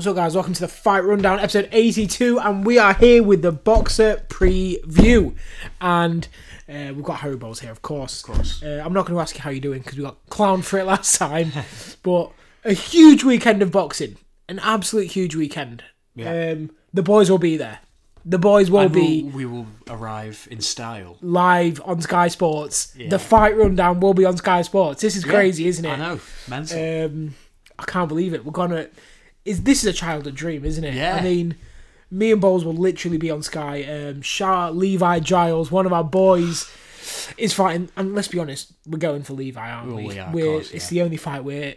What's 0.00 0.06
up, 0.06 0.16
guys? 0.16 0.34
Welcome 0.34 0.54
to 0.54 0.62
the 0.62 0.66
Fight 0.66 1.04
Rundown, 1.04 1.40
episode 1.40 1.68
82, 1.72 2.40
and 2.40 2.64
we 2.64 2.78
are 2.78 2.94
here 2.94 3.22
with 3.22 3.42
the 3.42 3.52
Boxxer 3.52 4.26
preview. 4.28 5.34
And 5.78 6.26
uh, 6.66 6.94
we've 6.94 7.02
got 7.04 7.18
Harry 7.18 7.36
Bowles 7.36 7.60
here, 7.60 7.70
of 7.70 7.82
course. 7.82 8.20
Of 8.26 8.34
course. 8.34 8.62
Uh, 8.62 8.82
I'm 8.82 8.94
not 8.94 9.04
going 9.04 9.18
to 9.18 9.20
ask 9.20 9.34
you 9.36 9.42
how 9.42 9.50
you're 9.50 9.60
doing 9.60 9.80
because 9.80 9.98
we 9.98 10.04
got 10.04 10.16
clown 10.30 10.62
for 10.62 10.78
it 10.78 10.84
last 10.86 11.18
time, 11.18 11.52
but 12.02 12.32
a 12.64 12.72
huge 12.72 13.24
weekend 13.24 13.60
of 13.60 13.72
boxing, 13.72 14.16
an 14.48 14.58
absolute 14.60 15.08
huge 15.12 15.34
weekend. 15.34 15.84
Yeah. 16.14 16.52
Um, 16.52 16.70
the 16.94 17.02
boys 17.02 17.30
will 17.30 17.36
be 17.36 17.58
there. 17.58 17.80
The 18.24 18.38
boys 18.38 18.70
will 18.70 18.80
And 18.80 18.94
be 18.94 19.24
we'll, 19.24 19.32
we 19.34 19.44
will 19.44 19.66
arrive 19.90 20.48
in 20.50 20.62
style. 20.62 21.18
live 21.20 21.78
on 21.84 22.00
Sky 22.00 22.28
Sports. 22.28 22.94
Yeah. 22.96 23.10
The 23.10 23.18
Fight 23.18 23.54
Rundown 23.54 24.00
will 24.00 24.14
be 24.14 24.24
on 24.24 24.38
Sky 24.38 24.62
Sports. 24.62 25.02
This 25.02 25.14
is 25.14 25.26
crazy, 25.26 25.66
isn't 25.66 25.84
it? 25.84 25.90
I 25.90 25.96
know. 25.96 26.20
Mental. 26.48 27.04
Um, 27.04 27.34
I 27.78 27.84
can't 27.84 28.08
believe 28.08 28.32
it. 28.32 28.46
We're 28.46 28.52
gonna. 28.52 28.88
Is 29.44 29.62
this 29.62 29.82
is 29.82 29.86
a 29.86 29.92
childhood 29.92 30.34
dream, 30.34 30.64
isn't 30.64 30.84
it? 30.84 30.94
Yeah. 30.94 31.16
I 31.16 31.22
mean, 31.22 31.56
me 32.10 32.32
and 32.32 32.40
Bowles 32.40 32.64
will 32.64 32.74
literally 32.74 33.16
be 33.18 33.30
on 33.30 33.42
Sky. 33.42 33.82
Um, 33.84 34.20
Shah 34.22 34.68
Levi 34.70 35.20
Giles, 35.20 35.70
one 35.70 35.86
of 35.86 35.92
our 35.92 36.04
boys, 36.04 36.70
is 37.38 37.52
fighting. 37.52 37.88
And 37.96 38.14
let's 38.14 38.28
be 38.28 38.38
honest, 38.38 38.72
we're 38.86 38.98
going 38.98 39.22
for 39.22 39.32
Levi, 39.32 39.70
aren't 39.70 39.92
Oh, 39.92 39.96
we? 39.96 40.06
we 40.08 40.18
are, 40.18 40.32
course, 40.32 40.70
It's 40.72 40.88
the 40.88 41.02
only 41.02 41.16
fight 41.16 41.44
we're 41.44 41.74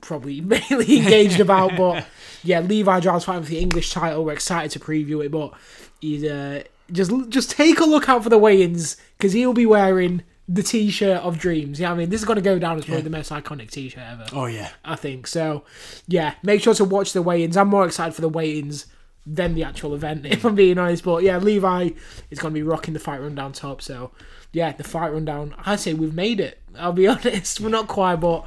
probably 0.00 0.40
mainly 0.40 0.98
engaged 0.98 1.40
about. 1.40 1.76
But 1.76 2.06
yeah, 2.42 2.60
Levi 2.60 3.00
Giles 3.00 3.24
fighting 3.24 3.44
for 3.44 3.50
the 3.50 3.60
English 3.60 3.92
title. 3.92 4.24
We're 4.24 4.32
excited 4.32 4.70
to 4.72 4.80
preview 4.80 5.24
it, 5.24 5.30
but 5.30 5.52
he's 6.00 6.24
uh, 6.24 6.64
just 6.90 7.12
just 7.28 7.50
take 7.50 7.78
a 7.80 7.84
look 7.84 8.08
out 8.08 8.22
for 8.24 8.30
the 8.30 8.38
weigh-ins 8.38 8.96
because 9.16 9.32
he'll 9.32 9.52
be 9.52 9.66
wearing. 9.66 10.22
The 10.52 10.62
T-shirt 10.62 11.20
of 11.22 11.38
dreams. 11.38 11.78
Yeah, 11.78 11.92
I 11.92 11.94
mean, 11.94 12.10
this 12.10 12.20
is 12.20 12.26
going 12.26 12.36
to 12.36 12.42
go 12.42 12.58
down 12.58 12.76
as 12.78 12.84
probably 12.84 13.02
the 13.02 13.10
most 13.10 13.30
iconic 13.30 13.70
T-shirt 13.70 14.02
ever. 14.02 14.26
oh 14.32 14.46
yeah. 14.46 14.70
I 14.84 14.96
think 14.96 15.26
so. 15.26 15.64
Yeah, 16.08 16.34
make 16.42 16.60
sure 16.62 16.74
to 16.74 16.84
watch 16.84 17.12
the 17.12 17.22
weigh-ins. 17.22 17.56
I'm 17.56 17.68
more 17.68 17.86
excited 17.86 18.14
for 18.14 18.20
the 18.20 18.28
weigh-ins 18.28 18.86
than 19.26 19.54
the 19.54 19.62
actual 19.62 19.94
event, 19.94 20.26
if 20.36 20.44
I'm 20.44 20.54
being 20.54 20.78
honest. 20.78 21.04
But 21.04 21.22
yeah, 21.22 21.38
Levi 21.38 21.90
is 22.30 22.38
going 22.38 22.52
to 22.52 22.58
be 22.58 22.62
rocking 22.64 22.94
the 22.94 23.00
fight 23.00 23.20
rundown 23.20 23.52
top. 23.52 23.80
So 23.82 24.10
yeah, 24.52 24.72
the 24.72 24.82
fight 24.82 25.12
rundown. 25.12 25.54
I 25.58 25.76
say 25.76 25.94
we've 25.94 26.14
made 26.14 26.40
it. 26.40 26.58
I'll 26.76 26.92
be 26.92 27.06
honest, 27.14 27.60
we're 27.60 27.68
not 27.68 27.86
quite, 27.86 28.16
but 28.16 28.44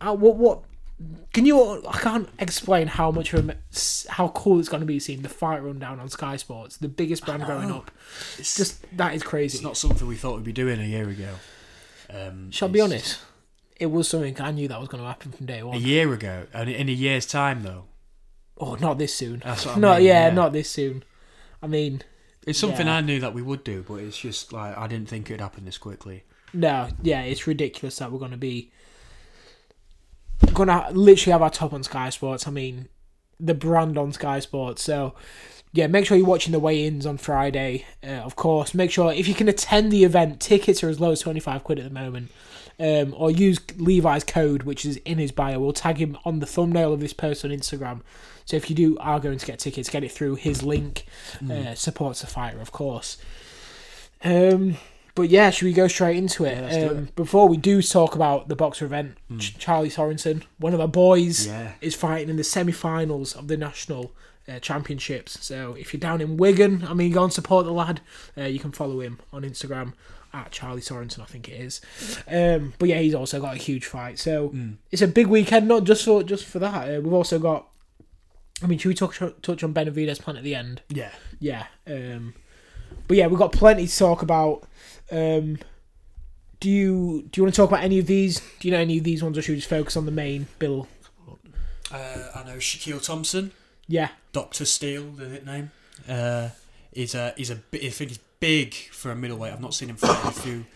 uh, 0.00 0.14
what 0.14 0.36
what 0.36 0.62
can 1.32 1.46
you? 1.46 1.86
I 1.86 1.98
can't 1.98 2.28
explain 2.38 2.86
how 2.88 3.10
much 3.10 3.32
of 3.32 3.48
a, 3.48 3.56
how 4.10 4.28
cool 4.28 4.58
it's 4.58 4.68
going 4.68 4.80
to 4.80 4.86
be 4.86 4.98
seeing 4.98 5.22
the 5.22 5.28
fight 5.28 5.62
rundown 5.62 6.00
on 6.00 6.08
Sky 6.08 6.36
Sports, 6.36 6.76
the 6.76 6.88
biggest 6.88 7.24
brand 7.24 7.44
growing 7.44 7.70
up. 7.70 7.90
It's 8.38 8.56
Just 8.56 8.84
that 8.96 9.14
is 9.14 9.22
crazy. 9.22 9.56
it's 9.58 9.64
not 9.64 9.76
something 9.76 10.06
we 10.06 10.16
thought 10.16 10.36
we'd 10.36 10.44
be 10.44 10.52
doing 10.52 10.80
a 10.80 10.84
year 10.84 11.08
ago. 11.08 11.34
Um, 12.12 12.50
Shall 12.50 12.68
I 12.68 12.72
be 12.72 12.80
honest? 12.80 13.20
It 13.78 13.86
was 13.86 14.08
something 14.08 14.38
I 14.40 14.50
knew 14.50 14.68
that 14.68 14.78
was 14.78 14.88
going 14.88 15.02
to 15.02 15.08
happen 15.08 15.32
from 15.32 15.46
day 15.46 15.62
one. 15.62 15.76
A 15.76 15.78
year 15.78 16.12
ago, 16.12 16.46
and 16.52 16.68
in 16.68 16.88
a 16.88 16.92
year's 16.92 17.24
time 17.26 17.62
though, 17.62 17.84
Oh, 18.58 18.74
not 18.74 18.98
this 18.98 19.14
soon. 19.14 19.40
That's 19.42 19.64
what 19.64 19.76
I 19.76 19.80
not 19.80 19.98
mean, 19.98 20.06
yeah, 20.08 20.26
yeah. 20.28 20.34
not 20.34 20.52
this 20.52 20.68
soon. 20.68 21.02
I 21.62 21.66
mean, 21.66 22.02
it's 22.46 22.58
something 22.58 22.86
Yeah. 22.86 22.96
I 22.96 23.00
knew 23.00 23.20
that 23.20 23.32
we 23.32 23.40
would 23.40 23.64
do, 23.64 23.82
but 23.88 23.94
it's 24.00 24.18
just 24.18 24.52
like 24.52 24.76
I 24.76 24.86
didn't 24.86 25.08
think 25.08 25.30
it'd 25.30 25.40
happen 25.40 25.64
this 25.64 25.78
quickly. 25.78 26.24
no, 26.52 26.88
yeah, 27.02 27.22
it's 27.22 27.46
ridiculous 27.46 27.96
that 27.98 28.12
we're 28.12 28.18
going 28.18 28.32
to 28.32 28.36
be 28.36 28.70
to 30.68 30.90
literally 30.92 31.32
have 31.32 31.42
our 31.42 31.50
top 31.50 31.72
on 31.72 31.82
Sky 31.82 32.10
Sports. 32.10 32.46
I 32.46 32.50
mean, 32.50 32.88
the 33.38 33.54
brand 33.54 33.96
on 33.96 34.12
Sky 34.12 34.40
Sports. 34.40 34.82
So, 34.82 35.14
yeah, 35.72 35.86
make 35.86 36.04
sure 36.04 36.16
you're 36.16 36.26
watching 36.26 36.52
the 36.52 36.58
weigh-ins 36.58 37.06
on 37.06 37.16
Friday. 37.16 37.86
Uh, 38.02 38.20
of 38.22 38.36
course, 38.36 38.74
make 38.74 38.90
sure 38.90 39.12
if 39.12 39.28
you 39.28 39.34
can 39.34 39.48
attend 39.48 39.90
the 39.90 40.04
event, 40.04 40.40
tickets 40.40 40.84
are 40.84 40.88
as 40.88 41.00
low 41.00 41.12
as 41.12 41.20
twenty 41.20 41.40
five 41.40 41.64
quid 41.64 41.78
at 41.78 41.84
the 41.84 41.90
moment. 41.90 42.30
Um, 42.78 43.14
or 43.14 43.30
use 43.30 43.60
Levi's 43.76 44.24
code, 44.24 44.62
which 44.62 44.86
is 44.86 44.96
in 44.98 45.18
his 45.18 45.32
bio. 45.32 45.60
We'll 45.60 45.74
tag 45.74 45.98
him 45.98 46.16
on 46.24 46.40
the 46.40 46.46
thumbnail 46.46 46.94
of 46.94 47.00
this 47.00 47.12
post 47.12 47.44
on 47.44 47.50
Instagram. 47.50 48.00
So 48.46 48.56
if 48.56 48.70
you 48.70 48.74
do 48.74 48.96
are 48.98 49.20
going 49.20 49.36
to 49.36 49.44
get 49.44 49.58
tickets, 49.58 49.90
get 49.90 50.02
it 50.02 50.10
through 50.10 50.36
his 50.36 50.62
link. 50.62 51.04
Uh, 51.50 51.74
supports 51.74 52.22
the 52.22 52.26
fighter, 52.26 52.58
of 52.58 52.72
course. 52.72 53.18
Um, 54.24 54.78
but 55.14 55.28
yeah, 55.30 55.50
should 55.50 55.66
we 55.66 55.72
go 55.72 55.88
straight 55.88 56.16
into 56.16 56.44
it? 56.44 56.56
Yeah, 56.72 56.86
um, 56.88 57.08
Before 57.16 57.48
we 57.48 57.56
do 57.56 57.82
talk 57.82 58.14
about 58.14 58.48
the 58.48 58.56
Boxxer 58.56 58.82
event, 58.82 59.16
Ch- 59.38 59.56
Charlie 59.58 59.90
Sorensen, 59.90 60.42
one 60.58 60.74
of 60.74 60.80
our 60.80 60.88
boys, 60.88 61.46
Yeah. 61.46 61.72
is 61.80 61.94
fighting 61.94 62.28
in 62.28 62.36
the 62.36 62.44
semi-finals 62.44 63.34
of 63.34 63.48
the 63.48 63.56
national 63.56 64.12
uh, 64.48 64.58
championships. 64.58 65.44
So 65.44 65.74
if 65.78 65.92
you're 65.92 66.00
down 66.00 66.20
in 66.20 66.36
Wigan, 66.36 66.84
I 66.88 66.94
mean, 66.94 67.12
go 67.12 67.24
and 67.24 67.32
support 67.32 67.66
the 67.66 67.72
lad. 67.72 68.00
Uh, 68.36 68.42
you 68.44 68.58
can 68.58 68.72
follow 68.72 69.00
him 69.00 69.20
on 69.32 69.42
Instagram 69.42 69.92
at 70.32 70.50
Charlie 70.52 70.80
Sorensen, 70.80 71.20
I 71.20 71.24
think 71.26 71.48
it 71.48 71.60
is. 71.60 71.80
Um, 72.28 72.72
but 72.78 72.88
yeah, 72.88 72.98
he's 73.00 73.14
also 73.14 73.40
got 73.40 73.54
a 73.54 73.58
huge 73.58 73.84
fight. 73.86 74.18
So 74.18 74.54
it's 74.90 75.02
a 75.02 75.08
big 75.08 75.26
weekend, 75.26 75.66
not 75.68 75.84
just 75.84 76.04
for 76.04 76.22
just 76.22 76.44
for 76.46 76.58
that. 76.60 76.88
Uh, 76.88 77.00
we've 77.00 77.12
also 77.12 77.38
got. 77.38 77.66
I 78.62 78.66
mean, 78.66 78.78
should 78.78 78.88
we 78.90 78.94
touch 78.94 79.18
touch 79.42 79.62
on 79.64 79.72
Benavidez' 79.74 80.20
plan 80.20 80.36
at 80.36 80.44
the 80.44 80.54
end? 80.54 80.82
Yeah. 80.88 81.10
Yeah. 81.38 81.66
Um, 81.86 82.34
but 83.08 83.16
yeah, 83.16 83.26
we've 83.26 83.38
got 83.38 83.52
plenty 83.52 83.86
to 83.86 83.96
talk 83.98 84.22
about. 84.22 84.62
Um, 85.10 85.58
do 86.60 86.68
you 86.68 87.22
do 87.30 87.38
you 87.38 87.42
want 87.44 87.54
to 87.54 87.60
talk 87.60 87.70
about 87.70 87.82
any 87.82 87.98
of 87.98 88.06
these? 88.06 88.40
Do 88.60 88.68
you 88.68 88.72
know 88.72 88.80
any 88.80 88.98
of 88.98 89.04
these 89.04 89.22
ones, 89.22 89.36
or 89.38 89.42
should 89.42 89.52
we 89.52 89.56
just 89.56 89.68
focus 89.68 89.96
on 89.96 90.04
the 90.06 90.12
main 90.12 90.46
bill? 90.58 90.88
Uh, 91.92 92.28
I 92.34 92.44
know 92.44 92.56
Shaquille 92.56 93.04
Thompson, 93.04 93.50
Yeah, 93.88 94.10
Doctor 94.32 94.64
Steel, 94.64 95.10
the 95.12 95.26
nickname. 95.28 95.70
Uh, 96.08 96.50
he's 96.92 97.14
a 97.14 97.34
he's 97.36 97.50
a 97.50 97.54
I 97.72 97.88
think 97.88 98.10
he's 98.10 98.18
big 98.38 98.74
for 98.74 99.10
a 99.10 99.16
middleweight. 99.16 99.52
I've 99.52 99.60
not 99.60 99.74
seen 99.74 99.90
him 99.90 99.96
fight 99.96 100.22
in 100.22 100.28
a 100.28 100.32
few. 100.32 100.66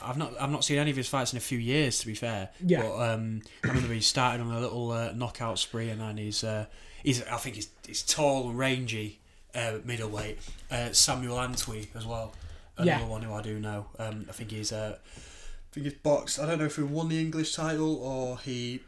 I've 0.00 0.16
not 0.16 0.32
I've 0.40 0.50
not 0.50 0.64
seen 0.64 0.78
any 0.78 0.90
of 0.90 0.96
his 0.96 1.08
fights 1.08 1.32
in 1.32 1.36
a 1.36 1.40
few 1.40 1.58
years. 1.58 1.98
To 2.00 2.06
be 2.06 2.14
fair, 2.14 2.50
Yeah. 2.64 2.82
But 2.82 3.12
um, 3.14 3.42
I 3.64 3.68
remember 3.68 3.92
he 3.92 4.00
started 4.00 4.40
on 4.40 4.50
a 4.52 4.60
little 4.60 4.90
uh, 4.92 5.12
knockout 5.12 5.58
spree, 5.58 5.90
and 5.90 6.00
then 6.00 6.16
he's 6.16 6.44
uh, 6.44 6.66
he's 7.02 7.22
I 7.24 7.36
think 7.38 7.56
he's 7.56 7.68
he's 7.86 8.02
tall 8.02 8.48
and 8.48 8.58
rangy 8.58 9.18
uh, 9.54 9.78
middleweight. 9.84 10.38
Uh, 10.70 10.92
Samuel 10.92 11.36
Antwi 11.36 11.86
as 11.94 12.06
well, 12.06 12.32
another 12.76 13.02
Yeah. 13.02 13.08
one 13.08 13.22
who 13.22 13.32
I 13.32 13.42
do 13.42 13.58
know. 13.60 13.86
Um, 13.98 14.26
I 14.28 14.32
think 14.32 14.50
he's 14.50 14.72
uh, 14.72 14.96
I 14.98 15.74
think 15.74 15.84
he's 15.86 15.94
boxed. 15.94 16.38
I 16.38 16.46
don't 16.46 16.58
know 16.58 16.66
if 16.66 16.76
he 16.76 16.82
won 16.82 17.08
the 17.08 17.20
English 17.20 17.54
title 17.54 17.96
or 18.02 18.38
he 18.38 18.80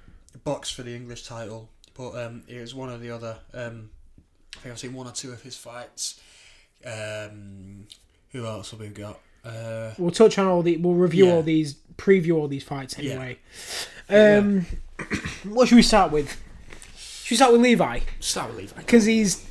boxed 0.44 0.74
for 0.74 0.82
the 0.82 0.94
English 0.94 1.24
title, 1.24 1.68
but 1.94 2.10
um, 2.22 2.42
it 2.48 2.60
was 2.60 2.74
one 2.74 2.90
or 2.90 2.98
the 2.98 3.10
other. 3.10 3.38
Um, 3.54 3.90
I 4.56 4.60
think 4.60 4.72
I've 4.72 4.78
seen 4.78 4.94
one 4.94 5.06
or 5.06 5.12
two 5.12 5.32
of 5.32 5.42
his 5.42 5.56
fights. 5.56 6.20
Um, 6.84 7.86
who 8.32 8.46
else 8.46 8.70
have 8.70 8.80
we 8.80 8.88
got? 8.88 9.20
Uh, 9.44 9.92
we'll 9.98 10.10
touch 10.10 10.38
on 10.38 10.46
all 10.46 10.62
the. 10.62 10.76
We'll 10.76 10.94
review 10.94 11.26
Yeah. 11.26 11.32
all 11.34 11.42
these, 11.42 11.74
preview 11.96 12.34
all 12.36 12.48
these 12.48 12.64
fights 12.64 12.98
Yeah. 12.98 13.12
anyway. 13.12 13.38
Um, 14.08 14.66
what 15.44 15.68
should 15.68 15.76
we 15.76 15.82
start 15.82 16.10
with? 16.12 16.40
Should 16.96 17.32
we 17.32 17.36
start 17.36 17.52
with 17.52 17.60
Levi? 17.62 18.00
start 18.20 18.48
with 18.50 18.58
Levi. 18.58 18.76
because 18.78 19.04
he's 19.04 19.44
he's 19.44 19.46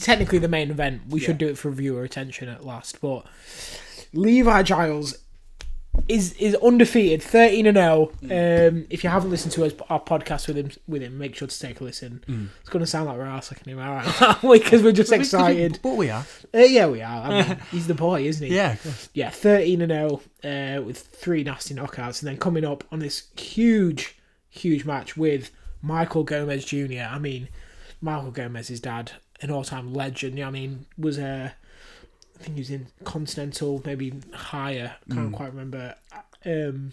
technically 0.00 0.38
the 0.38 0.48
main 0.48 0.70
event. 0.70 1.02
We 1.08 1.20
should 1.20 1.38
do 1.38 1.48
it 1.48 1.58
for 1.58 1.70
viewer 1.70 2.04
attention 2.04 2.48
at 2.48 2.64
last. 2.64 3.00
But 3.00 3.26
Levi 4.12 4.62
Giles 4.62 5.18
is 6.08 6.32
is 6.34 6.54
undefeated, 6.56 7.22
thirteen 7.22 7.66
and 7.66 7.76
zero. 7.76 8.10
Um, 8.24 8.86
if 8.90 9.04
you 9.04 9.10
haven't 9.10 9.30
listened 9.30 9.52
to 9.52 9.64
us, 9.64 9.72
our 9.88 10.00
podcast 10.00 10.48
with 10.48 10.56
him, 10.56 10.70
with 10.88 11.02
him, 11.02 11.16
make 11.18 11.34
sure 11.36 11.48
to 11.48 11.58
take 11.58 11.80
a 11.80 11.84
listen. 11.84 12.50
It's 12.60 12.68
going 12.68 12.84
to 12.84 12.86
sound 12.86 13.06
like 13.06 13.16
we're 13.16 13.24
arsing 13.24 13.64
him, 13.64 13.78
right? 13.78 14.36
Because 14.42 14.82
we're 14.82 14.92
just 14.92 15.12
excited. 15.12 15.78
But 15.82 15.96
we 15.96 16.10
are. 16.10 16.24
Uh, 16.52 16.58
yeah, 16.58 16.86
we 16.86 17.00
are. 17.00 17.22
I 17.30 17.42
mean, 17.42 17.58
he's 17.70 17.86
the 17.86 17.94
boy, 17.94 18.22
isn't 18.24 18.46
he? 18.46 18.54
Yeah. 18.54 18.76
yeah, 19.12 19.30
13 19.30 19.82
and 19.82 19.92
0 19.92 20.20
uh, 20.44 20.82
with 20.82 20.98
three 20.98 21.44
nasty 21.44 21.74
knockouts, 21.74 22.20
and 22.22 22.28
then 22.28 22.38
coming 22.38 22.64
up 22.64 22.84
on 22.90 22.98
this 22.98 23.28
huge, 23.38 24.18
huge 24.50 24.84
match 24.84 25.16
with 25.16 25.50
Michael 25.80 26.24
Gomez 26.24 26.64
Jr. 26.64 27.06
I 27.08 27.18
mean, 27.18 27.48
Michael 28.00 28.30
Gomez's 28.32 28.80
dad, 28.80 29.12
an 29.40 29.50
all-time 29.50 29.92
legend. 29.92 30.38
Yeah. 30.38 30.48
I 30.48 30.50
mean, 30.50 30.86
was 30.98 31.18
a, 31.18 31.54
I 32.38 32.42
think 32.42 32.54
he 32.56 32.60
was 32.60 32.70
in 32.70 32.86
Continental, 33.04 33.82
maybe 33.84 34.12
higher. 34.32 34.96
Can't 35.12 35.32
quite 35.32 35.50
remember. 35.50 35.94
Um, 36.44 36.92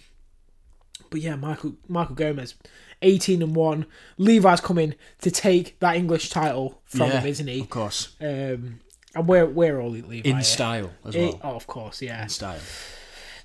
but 1.09 1.20
yeah, 1.22 1.35
Michael 1.35 1.76
Michael 1.88 2.16
Gomez, 2.16 2.55
18 3.02 3.41
and 3.41 3.55
one. 3.55 3.85
Levi's 4.17 4.61
coming 4.61 4.96
to 5.22 5.32
take 5.32 5.78
that 5.79 5.96
English 5.96 6.29
title 6.29 6.82
from 6.85 7.02
yeah, 7.09 7.20
him, 7.22 7.28
isn't 7.28 7.47
he? 7.47 7.61
Of 7.61 7.70
course. 7.70 8.16
Um, 8.22 8.79
and 9.14 9.28
we're 9.28 9.46
we're 9.46 9.79
all 9.82 9.90
Levi 9.90 10.22
In 10.29 10.41
style 10.44 10.91
as 11.05 11.16
Eh, 11.16 11.26
well. 11.28 11.40
oh, 11.44 11.55
of 11.55 11.67
course, 11.67 12.02
yeah. 12.02 12.23
In 12.23 12.29
style. 12.29 12.59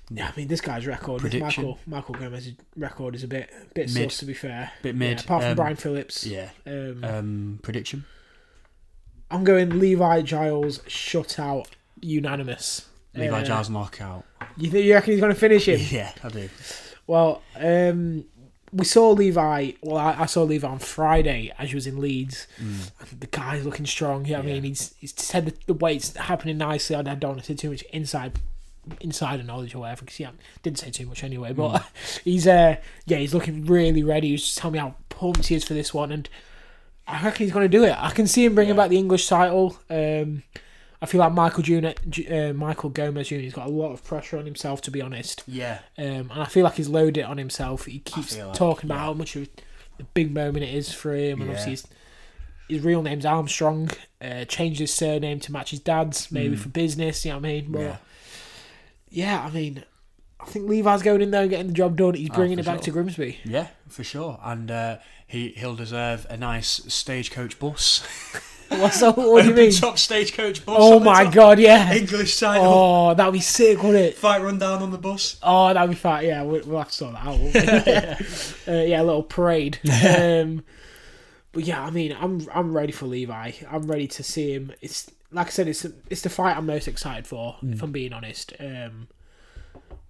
Yeah, 0.09 0.31
I 0.33 0.37
mean 0.39 0.47
this 0.47 0.61
guy's 0.61 0.87
record, 0.87 1.19
Prediction? 1.19 1.63
Michael 1.65 1.79
Michael 1.85 2.15
Gomez's 2.15 2.53
record 2.77 3.15
is 3.15 3.23
a 3.23 3.27
bit 3.27 3.49
bit 3.73 3.91
Mid. 3.93 4.11
sus 4.11 4.19
to 4.19 4.25
be 4.25 4.33
fair. 4.33 4.71
Bit 4.81 4.95
Yeah, 4.95 4.99
mid. 4.99 5.19
apart 5.19 5.41
from 5.41 5.51
um, 5.51 5.55
Brian 5.57 5.75
Phillips, 5.75 6.25
Yeah. 6.25 6.49
um, 6.65 7.03
Um, 7.03 7.59
prediction? 7.63 8.05
I'm 9.29 9.43
going 9.43 9.79
Levi 9.79 10.21
Giles 10.21 10.79
shutout 10.79 11.67
unanimous. 12.01 12.87
Levi 13.13 13.41
Uh, 13.41 13.43
Giles 13.43 13.69
knockout. 13.69 14.23
You 14.55 14.69
think 14.69 14.85
you 14.85 14.93
reckon 14.93 15.11
he's 15.11 15.19
going 15.21 15.33
to 15.33 15.39
finish 15.39 15.67
him? 15.67 15.79
Yeah, 15.91 16.11
I 16.23 16.29
do. 16.29 16.49
Well, 17.07 17.41
um, 17.55 18.25
we 18.71 18.85
saw 18.85 19.11
Levi. 19.11 19.71
Well, 19.81 19.97
I, 19.97 20.21
I 20.21 20.25
saw 20.25 20.43
Levi 20.43 20.67
on 20.67 20.79
Friday 20.79 21.53
as 21.57 21.69
he 21.69 21.75
was 21.75 21.87
in 21.87 21.99
Leeds. 21.99 22.47
The 23.19 23.27
guy's 23.27 23.65
looking 23.65 23.85
strong. 23.85 24.25
Yeah, 24.25 24.39
I 24.39 24.41
mean, 24.41 24.63
he's 24.63 24.93
he's 24.99 25.13
said 25.15 25.45
the, 25.45 25.53
the 25.67 25.73
weight's 25.73 26.15
happening 26.15 26.57
nicely. 26.57 26.95
I 26.95 27.01
don't 27.01 27.23
want 27.23 27.39
to 27.39 27.45
say 27.45 27.53
too 27.55 27.69
much 27.71 27.81
inside 27.93 28.33
insider 29.01 29.43
knowledge 29.43 29.75
or 29.75 29.79
whatever 29.79 30.01
because 30.01 30.15
he 30.15 30.25
didn't 30.63 30.79
say 30.79 30.89
too 30.89 31.05
much 31.05 31.23
anyway. 31.23 31.53
But 31.53 31.85
he's 32.23 32.45
uh 32.47 32.75
yeah, 33.05 33.17
he's 33.17 33.33
looking 33.33 33.65
really 33.65 34.03
ready. 34.03 34.29
He's 34.29 34.43
just 34.43 34.57
telling 34.57 34.73
me 34.73 34.79
how 34.79 34.95
pumped 35.09 35.47
he 35.47 35.55
is 35.55 35.63
for 35.63 35.73
this 35.73 35.93
one, 35.93 36.11
and 36.11 36.27
I 37.07 37.23
reckon 37.23 37.45
he's 37.45 37.53
going 37.53 37.69
to 37.69 37.77
do 37.77 37.83
it. 37.85 37.95
I 37.97 38.11
can 38.11 38.27
see 38.27 38.43
him 38.45 38.53
bringing 38.55 38.75
Yeah. 38.75 38.81
back 38.83 38.89
the 38.89 38.97
English 38.97 39.27
title. 39.27 39.77
Um, 39.89 40.43
I 41.01 41.05
feel 41.05 41.19
like 41.19 41.31
Michael 41.31 41.63
Junior, 41.63 41.93
uh, 42.29 42.53
Michael 42.53 42.89
Gomez 42.89 43.29
Jr. 43.29 43.35
he's 43.35 43.53
got 43.53 43.67
a 43.67 43.71
lot 43.71 43.91
of 43.91 44.03
pressure 44.03 44.37
on 44.37 44.45
himself, 44.45 44.81
to 44.81 44.91
be 44.91 45.01
honest. 45.01 45.43
Yeah. 45.47 45.79
Um, 45.97 46.05
and 46.31 46.33
I 46.33 46.45
feel 46.45 46.63
like 46.63 46.73
he's 46.75 46.89
loaded 46.89 47.17
it 47.19 47.25
on 47.25 47.37
himself. 47.37 47.85
He 47.85 47.99
keeps 47.99 48.35
like, 48.37 48.53
talking 48.55 48.87
about 48.89 48.95
yeah. 48.95 49.01
how 49.05 49.13
much 49.13 49.35
of 49.35 49.47
a 49.99 50.03
big 50.13 50.33
moment 50.33 50.63
it 50.65 50.73
is 50.73 50.91
for 50.91 51.13
him, 51.15 51.39
and 51.41 51.49
Yeah. 51.51 51.57
obviously 51.57 51.71
his, 51.71 51.87
his 52.67 52.81
real 52.81 53.01
name's 53.03 53.25
Armstrong. 53.25 53.89
Uh, 54.19 54.43
changed 54.45 54.79
his 54.79 54.91
surname 54.93 55.39
to 55.41 55.51
match 55.51 55.69
his 55.69 55.79
dad's, 55.79 56.31
maybe 56.31 56.55
Mm. 56.55 56.59
for 56.59 56.69
business. 56.69 57.23
You 57.23 57.31
know 57.33 57.37
what 57.37 57.45
I 57.45 57.51
mean? 57.51 57.71
But 57.71 57.81
Yeah. 57.81 57.97
yeah, 59.09 59.45
I 59.45 59.49
mean, 59.51 59.83
I 60.39 60.45
think 60.45 60.67
Levi's 60.69 61.03
going 61.03 61.21
in 61.21 61.31
there 61.31 61.41
and 61.41 61.49
getting 61.49 61.67
the 61.67 61.73
job 61.73 61.95
done. 61.97 62.15
He's 62.15 62.29
Oh, 62.31 62.35
bringing 62.35 62.57
for 62.57 62.61
it 62.61 62.65
back 62.65 62.75
sure. 62.77 62.83
to 62.85 62.91
Grimsby. 62.91 63.37
Yeah, 63.45 63.67
for 63.87 64.03
sure. 64.03 64.39
And 64.43 64.69
uh, 64.71 64.97
he 65.27 65.49
he'll 65.49 65.75
deserve 65.75 66.25
a 66.29 66.37
nice 66.37 66.81
stagecoach 66.87 67.59
bus. 67.59 68.03
What's 68.69 68.99
that? 68.99 69.15
What 69.15 69.43
do 69.43 69.49
you 69.49 69.55
mean? 69.55 69.71
top 69.71 69.97
stagecoach 69.97 70.65
bus. 70.65 70.75
Oh 70.79 70.99
my 70.99 71.25
top. 71.25 71.33
god, 71.33 71.59
yeah. 71.59 71.93
English 71.93 72.37
title. 72.39 72.65
Oh, 72.65 73.13
that'd 73.13 73.33
be 73.33 73.39
sick, 73.39 73.81
wouldn't 73.81 74.03
it? 74.03 74.15
Fight 74.15 74.41
rundown 74.41 74.81
on 74.81 74.91
the 74.91 74.97
bus. 74.97 75.37
Oh, 75.41 75.73
that'd 75.73 75.89
be 75.89 75.95
fine. 75.95 76.25
Yeah, 76.25 76.43
we'll, 76.43 76.63
we'll 76.65 76.79
have 76.79 76.89
to 76.89 76.93
sort 76.93 77.13
that 77.13 77.25
out. 77.25 77.39
won't 77.39 77.55
uh, 78.67 78.83
yeah, 78.83 79.01
a 79.01 79.03
little 79.03 79.23
parade. 79.23 79.79
Um, 80.05 80.63
but 81.53 81.63
yeah, 81.63 81.83
I 81.83 81.89
mean, 81.91 82.15
I'm 82.19 82.45
I'm 82.53 82.75
ready 82.75 82.91
for 82.91 83.05
Levi. 83.05 83.51
I'm 83.69 83.87
ready 83.87 84.07
to 84.07 84.23
see 84.23 84.53
him. 84.53 84.73
It's 84.81 85.09
like 85.31 85.47
I 85.47 85.49
said, 85.49 85.67
it's 85.67 85.85
it's 86.09 86.21
the 86.21 86.29
fight 86.29 86.57
I'm 86.57 86.65
most 86.65 86.87
excited 86.87 87.25
for, 87.27 87.57
if 87.63 87.81
I'm 87.81 87.91
being 87.91 88.13
honest. 88.13 88.53
Um, 88.59 89.07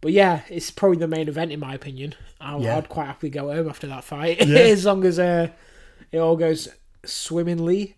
but 0.08 0.14
yeah, 0.14 0.44
it's 0.48 0.72
probably 0.72 0.98
the 1.00 1.06
main 1.06 1.28
event 1.28 1.52
in 1.52 1.60
my 1.60 1.74
opinion. 1.74 2.16
I, 2.40 2.56
Yeah. 2.60 2.78
I'd 2.78 2.88
quite 2.88 3.08
happily 3.08 3.30
go 3.30 3.52
home 3.54 3.68
after 3.68 3.88
that 3.88 4.06
fight, 4.06 4.40
Yeah. 4.48 4.58
as 4.60 4.86
long 4.86 5.04
as 5.04 5.20
uh, 5.20 5.50
it 6.14 6.18
all 6.20 6.38
goes 6.38 6.70
swimmingly. 7.04 7.98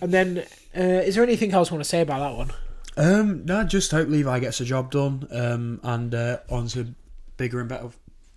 And 0.00 0.10
then, 0.10 0.38
uh, 0.74 0.80
is 1.04 1.16
there 1.16 1.22
anything 1.22 1.52
else 1.52 1.68
you 1.68 1.74
want 1.74 1.84
to 1.84 1.88
say 1.90 2.00
about 2.00 2.20
that 2.20 2.34
one? 2.34 2.52
Um, 2.96 3.44
no, 3.44 3.62
just 3.64 3.90
hope 3.90 4.08
Levi 4.08 4.38
gets 4.38 4.56
the 4.56 4.64
job 4.64 4.90
done. 4.90 5.28
Um, 5.30 5.80
and 5.82 6.14
uh, 6.14 6.38
on 6.48 6.68
to 6.68 6.94
bigger 7.36 7.60
and 7.60 7.68
better, 7.68 7.90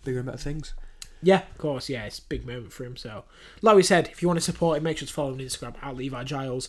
bigger 0.03 0.17
and 0.17 0.25
better 0.25 0.37
things. 0.37 0.73
Yeah, 1.21 1.43
of 1.49 1.57
course. 1.57 1.87
Yeah, 1.87 2.03
it's 2.03 2.19
a 2.19 2.23
big 2.23 2.45
moment 2.45 2.73
for 2.73 2.83
him. 2.83 2.97
So, 2.97 3.23
like 3.61 3.77
we 3.77 3.83
said, 3.83 4.09
if 4.09 4.21
you 4.21 4.27
want 4.27 4.39
to 4.39 4.43
support 4.43 4.77
him, 4.79 4.83
make 4.83 4.97
sure 4.97 5.07
to 5.07 5.13
follow 5.13 5.29
him 5.29 5.35
on 5.35 5.45
Instagram 5.45 5.75
at 5.81 5.95
Levi 5.95 6.25
Giles, 6.25 6.67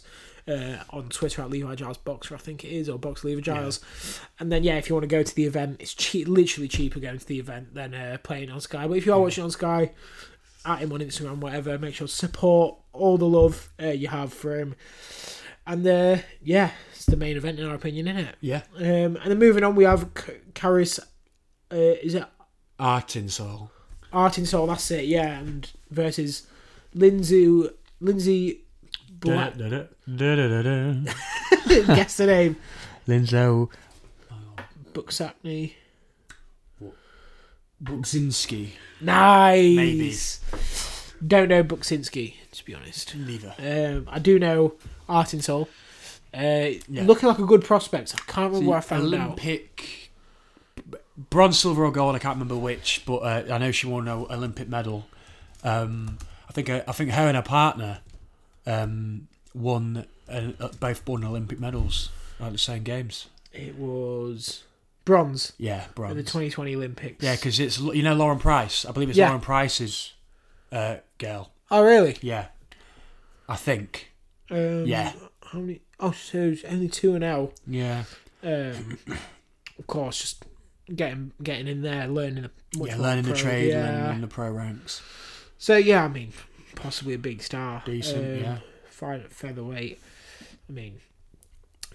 uh, 0.49 0.77
on 0.91 1.09
Twitter 1.09 1.43
at 1.43 1.51
Levi 1.51 1.75
Giles 1.75 1.99
Boxer, 1.99 2.35
I 2.35 2.39
think 2.39 2.65
it 2.65 2.69
is, 2.69 2.89
or 2.89 2.99
Box 2.99 3.25
Levi 3.25 3.41
Giles. 3.41 3.81
And 4.39 4.51
then, 4.53 4.63
yeah, 4.65 4.77
if 4.77 4.89
you 4.89 4.95
want 4.95 5.05
to 5.05 5.09
go 5.09 5.23
to 5.23 5.35
the 5.35 5.45
event, 5.45 5.77
it's 5.81 5.95
cheap, 5.95 6.29
literally 6.29 6.69
cheaper 6.69 7.01
going 7.01 7.19
to 7.19 7.27
the 7.27 7.39
event 7.39 7.75
than 7.75 7.95
uh, 7.95 8.19
playing 8.23 8.51
on 8.51 8.61
Sky. 8.61 8.87
But 8.87 8.99
if 8.99 9.07
you 9.07 9.13
are 9.13 9.21
watching 9.21 9.45
on 9.45 9.51
Sky, 9.51 9.93
at 10.67 10.79
him 10.79 10.93
on 10.93 11.01
Instagram, 11.01 11.39
whatever, 11.39 11.79
make 11.79 11.95
sure 11.95 12.07
to 12.07 12.13
support 12.13 12.77
all 12.93 13.19
the 13.19 13.27
love 13.27 13.71
uh, 13.83 13.89
you 13.89 14.09
have 14.09 14.33
for 14.33 14.59
him. 14.59 14.75
And 15.67 15.87
uh, 15.87 16.19
yeah, 16.43 16.71
it's 16.93 17.07
the 17.07 17.17
main 17.17 17.37
event 17.37 17.59
in 17.59 17.67
our 17.67 17.75
opinion, 17.75 18.09
isn't 18.09 18.25
it? 18.27 18.37
Yeah, 18.41 18.63
Um, 18.77 19.17
and 19.17 19.27
then 19.27 19.39
moving 19.39 19.65
on, 19.65 19.75
we 19.75 19.85
have 19.85 20.09
C- 20.17 20.33
Caris. 20.55 20.99
Uh, 21.73 21.77
is 21.77 22.15
it 22.15 22.25
Artingstall. 22.79 23.71
Artin 24.13 24.47
Soul, 24.47 24.67
that's 24.69 24.91
it, 24.91 25.07
yeah, 25.07 25.39
and 25.39 25.71
versus 25.91 26.47
Lindsay 26.93 27.69
Lindsay 28.01 28.64
Black 29.33 29.57
guess 31.67 32.17
the 32.17 32.27
name. 32.27 32.57
Linzo 33.09 33.71
Buksakny. 34.93 35.75
Bukzinski. 37.83 38.71
Nice. 39.01 39.77
Maybe. 39.77 40.15
Don't 41.27 41.49
know 41.49 41.65
Buksinski, 41.65 42.35
to 42.53 42.65
be 42.65 42.75
honest. 42.75 43.15
Neither. 43.15 43.55
Um, 43.59 44.09
I 44.11 44.19
do 44.19 44.39
know 44.39 44.75
Artingstall. 45.09 45.69
Uh, 46.33 46.81
Yeah. 46.89 47.05
Looking 47.05 47.29
like 47.29 47.39
a 47.39 47.45
good 47.45 47.65
prospect. 47.65 48.15
I 48.15 48.19
can't 48.31 48.49
remember 48.53 48.69
where 48.71 48.79
I 48.79 48.81
found 48.81 49.03
out. 49.15 49.21
Olympic 49.21 50.11
bronze, 51.31 51.59
silver, 51.59 51.85
or 51.85 51.93
gold. 51.93 52.15
I 52.17 52.19
can't 52.19 52.35
remember 52.37 52.57
which, 52.57 53.03
but 53.07 53.17
uh, 53.19 53.45
I 53.55 53.59
know 53.59 53.71
she 53.71 53.87
won 53.87 54.09
an 54.09 54.27
Olympic 54.31 54.69
medal. 54.69 55.07
Um, 55.63 56.19
I 56.49 56.53
think 56.53 56.69
I 56.71 56.81
think 56.93 57.11
her 57.11 57.27
and 57.27 57.37
her 57.37 57.43
partner 57.43 58.01
um, 58.67 59.29
won 59.55 60.07
uh, 60.29 60.51
both 60.81 61.07
won 61.07 61.25
Olympic 61.25 61.61
medals 61.61 62.11
at 62.41 62.53
the 62.53 62.59
same 62.59 62.83
games. 62.83 63.27
It 63.53 63.77
was 63.77 64.65
bronze 65.05 65.53
Yeah, 65.59 65.77
at 65.85 65.95
bronze. 65.95 66.17
the 66.17 66.23
2020 66.23 66.75
Olympics. 66.77 67.23
yeah, 67.25 67.37
because 67.37 67.61
it's 67.61 67.79
you 67.79 68.03
know 68.03 68.15
Lauren 68.15 68.39
Price. 68.39 68.85
I 68.85 68.93
believe 68.93 69.09
it's 69.11 69.19
Yeah. 69.19 69.27
Lauren 69.29 69.41
Price's 69.41 70.15
uh, 70.73 70.97
girl. 71.19 71.51
Oh, 71.71 71.85
really? 71.85 72.17
Yeah, 72.21 72.47
I 73.49 73.57
think. 73.57 74.13
Um, 74.51 74.87
Yeah. 74.87 75.13
How 75.47 75.61
many? 75.61 75.83
Oh, 76.01 76.11
so 76.13 76.39
it's 76.39 76.65
only 76.65 76.89
two 76.89 77.15
and 77.15 77.23
L. 77.23 77.53
Yeah, 77.67 78.05
Um, 78.43 78.99
of 79.79 79.87
course, 79.87 80.21
just 80.21 80.45
getting 80.95 81.33
getting 81.43 81.69
in 81.69 81.83
there, 81.83 82.09
learning 82.09 82.43
the 82.43 82.51
yeah, 82.87 82.97
learning 82.97 83.25
the 83.25 83.31
pro- 83.31 83.39
trade, 83.41 83.69
Yeah. 83.71 84.07
learning 84.07 84.21
the 84.23 84.27
pro 84.27 84.51
ranks. 84.51 85.01
So 85.59 85.77
yeah, 85.77 86.05
I 86.05 86.09
mean, 86.09 86.33
possibly 86.75 87.15
a 87.15 87.19
big 87.19 87.43
star. 87.43 87.83
Decent, 87.87 88.41
yeah. 88.43 88.59
Fight 88.89 89.21
at 89.21 89.33
featherweight. 89.33 90.01
I 90.69 90.73
mean, 90.73 91.01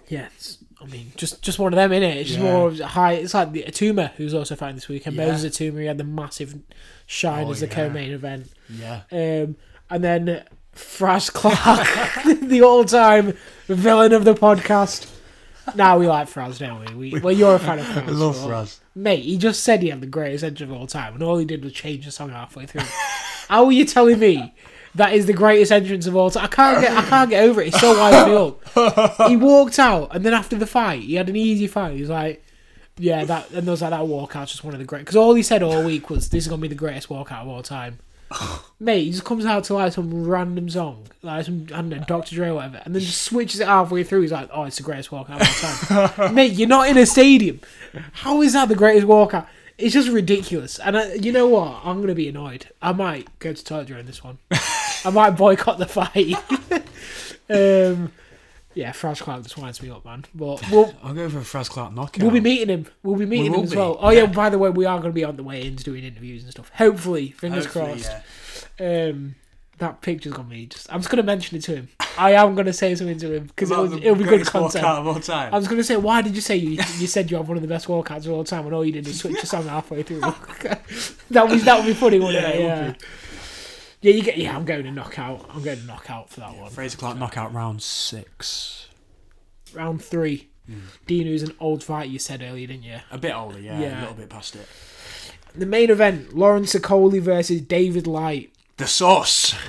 yeah. 0.07 0.27
It's, 0.35 0.57
I 0.81 0.85
mean, 0.85 1.11
just 1.15 1.41
just 1.41 1.59
one 1.59 1.73
of 1.73 1.77
them, 1.77 1.91
innit? 1.91 2.15
It's 2.15 2.29
just 2.29 2.39
Yeah. 2.41 2.51
more 2.53 2.67
of 2.67 2.79
a 2.79 2.87
high. 2.87 3.13
It's 3.13 3.33
like 3.33 3.51
the 3.51 3.63
Itauma, 3.63 4.11
who's 4.13 4.33
also 4.33 4.55
fighting 4.55 4.75
this 4.75 4.87
weekend. 4.87 5.15
Yeah. 5.15 5.27
Moses 5.27 5.57
Itauma, 5.57 5.79
he 5.81 5.85
had 5.87 5.97
the 5.97 6.03
massive 6.03 6.55
shine 7.05 7.47
Oh, 7.47 7.51
as 7.51 7.59
the 7.61 7.67
yeah. 7.67 7.73
co-main 7.75 8.11
event. 8.11 8.49
Yeah, 8.69 9.01
Um, 9.11 9.55
and 9.89 10.03
then 10.03 10.43
Fraz 10.75 11.31
Clarke, 11.33 12.39
the 12.41 12.61
all-time 12.61 13.33
villain 13.67 14.13
of 14.13 14.23
the 14.25 14.33
podcast. 14.35 15.09
Now 15.75 15.99
we 15.99 16.07
like 16.07 16.27
Fraz, 16.29 16.57
don't 16.59 16.95
we? 16.97 17.11
we 17.11 17.19
well, 17.19 17.33
you're 17.33 17.55
a 17.55 17.59
fan 17.59 17.79
of 17.79 17.85
Fraz. 17.85 18.03
I 18.07 18.11
love 18.11 18.39
but- 18.41 18.49
Raz. 18.49 18.79
Mate, 18.95 19.23
he 19.23 19.37
just 19.37 19.63
said 19.63 19.81
he 19.81 19.89
had 19.89 20.01
the 20.01 20.07
greatest 20.07 20.43
entrance 20.43 20.69
of 20.71 20.75
all 20.77 20.87
time, 20.87 21.13
and 21.13 21.23
all 21.23 21.37
he 21.37 21.45
did 21.45 21.63
was 21.63 21.71
change 21.73 22.05
the 22.05 22.11
song 22.11 22.29
halfway 22.31 22.65
through. 22.65 22.81
How 23.49 23.65
are 23.65 23.71
you 23.71 23.83
telling 23.83 24.19
me 24.19 24.53
that 24.95 25.13
is 25.13 25.25
the 25.25 25.33
greatest 25.33 25.71
entrance 25.71 26.05
of 26.05 26.15
all 26.15 26.29
time? 26.29 26.45
I 26.45 26.47
can't 26.47 26.81
get, 26.81 26.91
I 26.95 27.01
can't 27.01 27.29
get 27.29 27.43
over 27.43 27.61
it. 27.61 27.69
It's 27.69 27.79
so 27.79 27.97
wide 27.97 28.25
field. 28.25 28.59
He 29.27 29.35
walked 29.37 29.79
out, 29.79 30.15
and 30.15 30.23
then 30.23 30.33
after 30.33 30.55
the 30.55 30.67
fight, 30.67 31.01
he 31.01 31.15
had 31.15 31.29
an 31.29 31.35
easy 31.35 31.65
fight. 31.67 31.95
He 31.95 32.01
was 32.01 32.11
like, 32.11 32.45
"Yeah, 32.97 33.25
that," 33.25 33.49
and 33.51 33.67
there 33.67 33.71
was 33.71 33.81
like 33.81 33.89
that 33.89 34.01
walkout's 34.01 34.51
just 34.51 34.63
one 34.63 34.73
of 34.73 34.79
the 34.79 34.85
great. 34.85 34.99
Because 34.99 35.15
all 35.15 35.33
he 35.33 35.41
said 35.41 35.63
all 35.63 35.83
week 35.83 36.09
was, 36.11 36.29
"This 36.29 36.43
is 36.43 36.47
gonna 36.47 36.61
be 36.61 36.67
the 36.67 36.75
greatest 36.75 37.09
walkout 37.09 37.41
of 37.41 37.47
all 37.47 37.63
time." 37.63 37.97
Mate, 38.79 39.05
he 39.05 39.11
just 39.11 39.25
comes 39.25 39.45
out 39.45 39.63
to 39.65 39.73
like 39.73 39.91
some 39.93 40.27
random 40.27 40.69
song, 40.69 41.07
like 41.23 41.45
some 41.45 41.65
I 41.71 41.77
don't 41.77 41.89
know, 41.89 42.03
Dr. 42.07 42.35
Dre 42.35 42.49
or 42.49 42.55
whatever, 42.55 42.81
and 42.85 42.93
then 42.93 43.01
just 43.01 43.23
switches 43.23 43.59
it 43.59 43.67
halfway 43.67 44.03
through. 44.03 44.21
He's 44.21 44.31
like, 44.31 44.49
"Oh, 44.53 44.65
it's 44.65 44.77
the 44.77 44.83
greatest 44.83 45.09
walkout 45.09 45.41
of 45.41 45.89
all 45.91 46.07
time." 46.07 46.33
Mate, 46.35 46.51
you're 46.53 46.67
not 46.67 46.87
in 46.87 46.97
a 46.99 47.07
stadium. 47.07 47.61
How 48.11 48.43
is 48.43 48.53
that 48.53 48.69
the 48.69 48.75
greatest 48.75 49.07
walkout? 49.07 49.47
It's 49.79 49.93
just 49.93 50.09
ridiculous. 50.09 50.77
And 50.79 50.97
I, 50.97 51.13
you 51.13 51.31
know 51.31 51.47
what? 51.47 51.81
I'm 51.83 52.01
gonna 52.01 52.15
be 52.15 52.27
annoyed. 52.27 52.69
I 52.81 52.91
might 52.91 53.27
go 53.39 53.53
to 53.53 53.63
toilet 53.63 53.87
during 53.87 54.05
this 54.05 54.23
one. 54.23 54.37
I 55.05 55.09
might 55.11 55.31
boycott 55.31 55.77
the 55.77 55.87
fight. 55.87 56.35
um, 57.49 58.11
yeah, 58.75 58.91
Fraz 58.91 59.21
Clarke 59.21 59.43
just 59.43 59.57
winds 59.57 59.81
me 59.81 59.89
up, 59.89 60.05
man. 60.05 60.25
But 60.35 60.69
we'll 60.69 60.93
I'll 61.01 61.13
go 61.13 61.29
for 61.29 61.39
a 61.39 61.41
Fraz 61.41 61.69
Clarke 61.69 61.93
knockout. 61.93 62.21
we'll 62.21 62.31
be 62.31 62.41
meeting 62.41 62.69
him. 62.69 62.87
We'll 63.03 63.15
be 63.15 63.25
meeting 63.25 63.51
will 63.51 63.59
him 63.59 63.65
as 63.65 63.71
be, 63.71 63.77
well. 63.77 63.97
Oh 63.99 64.09
yeah. 64.09 64.21
yeah. 64.21 64.25
By 64.27 64.49
the 64.49 64.59
way, 64.59 64.69
we 64.69 64.85
are 64.85 64.99
going 64.99 65.11
to 65.11 65.15
be 65.15 65.23
on 65.23 65.37
the 65.37 65.43
way-ins 65.43 65.83
doing 65.83 66.03
interviews 66.03 66.43
and 66.43 66.51
stuff. 66.51 66.69
Hopefully, 66.75 67.31
fingers 67.31 67.65
Hopefully, 67.65 68.01
crossed. 68.01 68.15
yeah. 68.79 69.09
Um, 69.09 69.35
that 69.79 70.01
picture's 70.01 70.33
got 70.33 70.47
me. 70.47 70.65
Just 70.67 70.91
I'm 70.93 70.99
just 70.99 71.09
going 71.09 71.17
to 71.17 71.23
mention 71.23 71.57
it 71.57 71.61
to 71.63 71.75
him. 71.75 71.89
I 72.17 72.33
am 72.33 72.53
going 72.55 72.65
to 72.67 72.73
say 72.73 72.93
something 72.95 73.17
to 73.19 73.33
him 73.33 73.45
because 73.47 73.71
it'll, 73.71 73.93
it'll 73.93 74.15
be 74.15 74.23
good 74.25 74.45
content. 74.45 74.83
walkout 74.85 74.99
of 74.99 75.07
all 75.07 75.19
time. 75.19 75.53
I 75.53 75.57
was 75.57 75.67
going 75.67 75.77
to 75.79 75.83
say, 75.83 75.95
why 75.97 76.21
did 76.21 76.35
you 76.35 76.41
say 76.41 76.55
you 76.57 76.71
you 76.97 77.07
said 77.07 77.31
you 77.31 77.37
have 77.37 77.47
one 77.47 77.57
of 77.57 77.61
the 77.61 77.67
best 77.69 77.87
walkouts 77.87 78.25
of 78.25 78.31
all 78.33 78.43
time 78.43 78.65
and 78.65 78.73
all 78.75 78.85
you 78.85 78.91
did 78.91 79.05
was 79.07 79.19
switch 79.19 79.39
the 79.41 79.47
song 79.55 79.63
halfway 79.67 80.03
through? 80.03 80.19
that 81.31 81.49
would 81.49 81.59
that 81.61 81.77
would 81.79 81.85
be 81.87 81.93
funny, 81.93 82.19
wouldn't 82.19 82.35
Yeah, 82.43 82.49
it? 82.49 82.55
it 82.55 82.63
would 82.63 82.67
Yeah. 82.67 82.93
Yeah, 84.01 84.13
you 84.13 84.23
get. 84.23 84.37
Yeah, 84.37 84.55
I'm 84.55 84.63
going 84.63 84.83
to 84.83 84.91
knockout. 84.91 85.45
I'm 85.53 85.61
going 85.61 85.79
to 85.79 85.85
knockout 85.85 86.29
for 86.29 86.39
that 86.39 86.55
one. 86.55 86.69
Frazer 86.71 86.97
Clarke 86.97 87.17
knockout 87.17 87.53
round 87.53 87.81
six. 87.81 88.87
Round 89.73 90.01
three. 90.01 90.47
Hmm. 90.67 90.79
Dean, 91.05 91.27
who's 91.27 91.43
an 91.43 91.53
old 91.59 91.83
fighter, 91.83 92.09
you 92.09 92.19
said 92.19 92.41
earlier, 92.41 92.67
didn't 92.67 92.83
you? 92.83 92.99
A 93.11 93.17
bit 93.17 93.33
older, 93.35 93.59
yeah, 93.59 93.79
Yeah. 93.79 93.99
a 93.99 94.01
little 94.01 94.15
bit 94.15 94.29
past 94.29 94.55
it. 94.55 94.67
The 95.55 95.65
main 95.65 95.89
event: 95.89 96.33
Lawrence 96.35 96.73
Okolie 96.75 97.19
versus 97.19 97.59
David 97.61 98.07
Light. 98.07 98.53
The 98.79 98.87
sauce. 98.87 99.55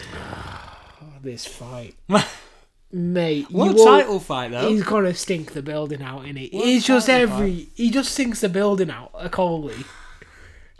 This 1.22 1.44
fight, 1.44 1.96
mate. 2.92 3.50
What 3.50 3.76
you 3.76 3.82
a 3.82 3.84
title 3.84 4.20
fight 4.20 4.52
though. 4.52 4.70
He's 4.70 4.82
gonna 4.82 5.12
stink 5.12 5.52
the 5.52 5.60
building 5.60 6.00
out, 6.02 6.24
in 6.24 6.38
it. 6.38 6.50
What 6.50 6.64
He's 6.64 6.86
just 6.86 7.08
title 7.08 7.34
every. 7.34 7.68
He 7.74 7.90
just 7.90 8.12
sinks 8.14 8.40
the 8.40 8.48
building 8.48 8.90
out. 8.90 9.12
Okolie. 9.12 9.84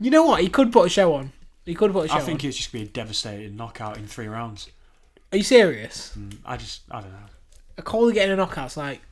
You 0.01 0.11
know 0.11 0.25
what? 0.25 0.41
He 0.41 0.49
could 0.49 0.73
put 0.73 0.87
a 0.87 0.89
show 0.89 1.13
on. 1.13 1.33
He 1.67 1.75
could 1.75 1.93
put 1.93 2.07
a 2.07 2.09
show 2.09 2.15
I 2.15 2.21
think 2.21 2.43
on. 2.43 2.49
it's 2.49 2.57
just 2.57 2.73
gonna 2.73 2.85
be 2.85 2.89
a 2.89 2.93
devastating 2.93 3.55
knockout 3.55 3.99
in 3.99 4.07
three 4.07 4.29
rounds. 4.29 4.71
Are 5.31 5.37
you 5.37 5.45
serious? 5.45 6.15
Mm, 6.19 6.39
I 6.47 6.57
just, 6.57 6.83
I 6.91 7.03
don't 7.03 7.13
know. 7.13 7.83
Okoli 7.83 8.15
getting 8.15 8.33
a 8.33 8.37
knockout's 8.37 8.79
like. 8.79 9.03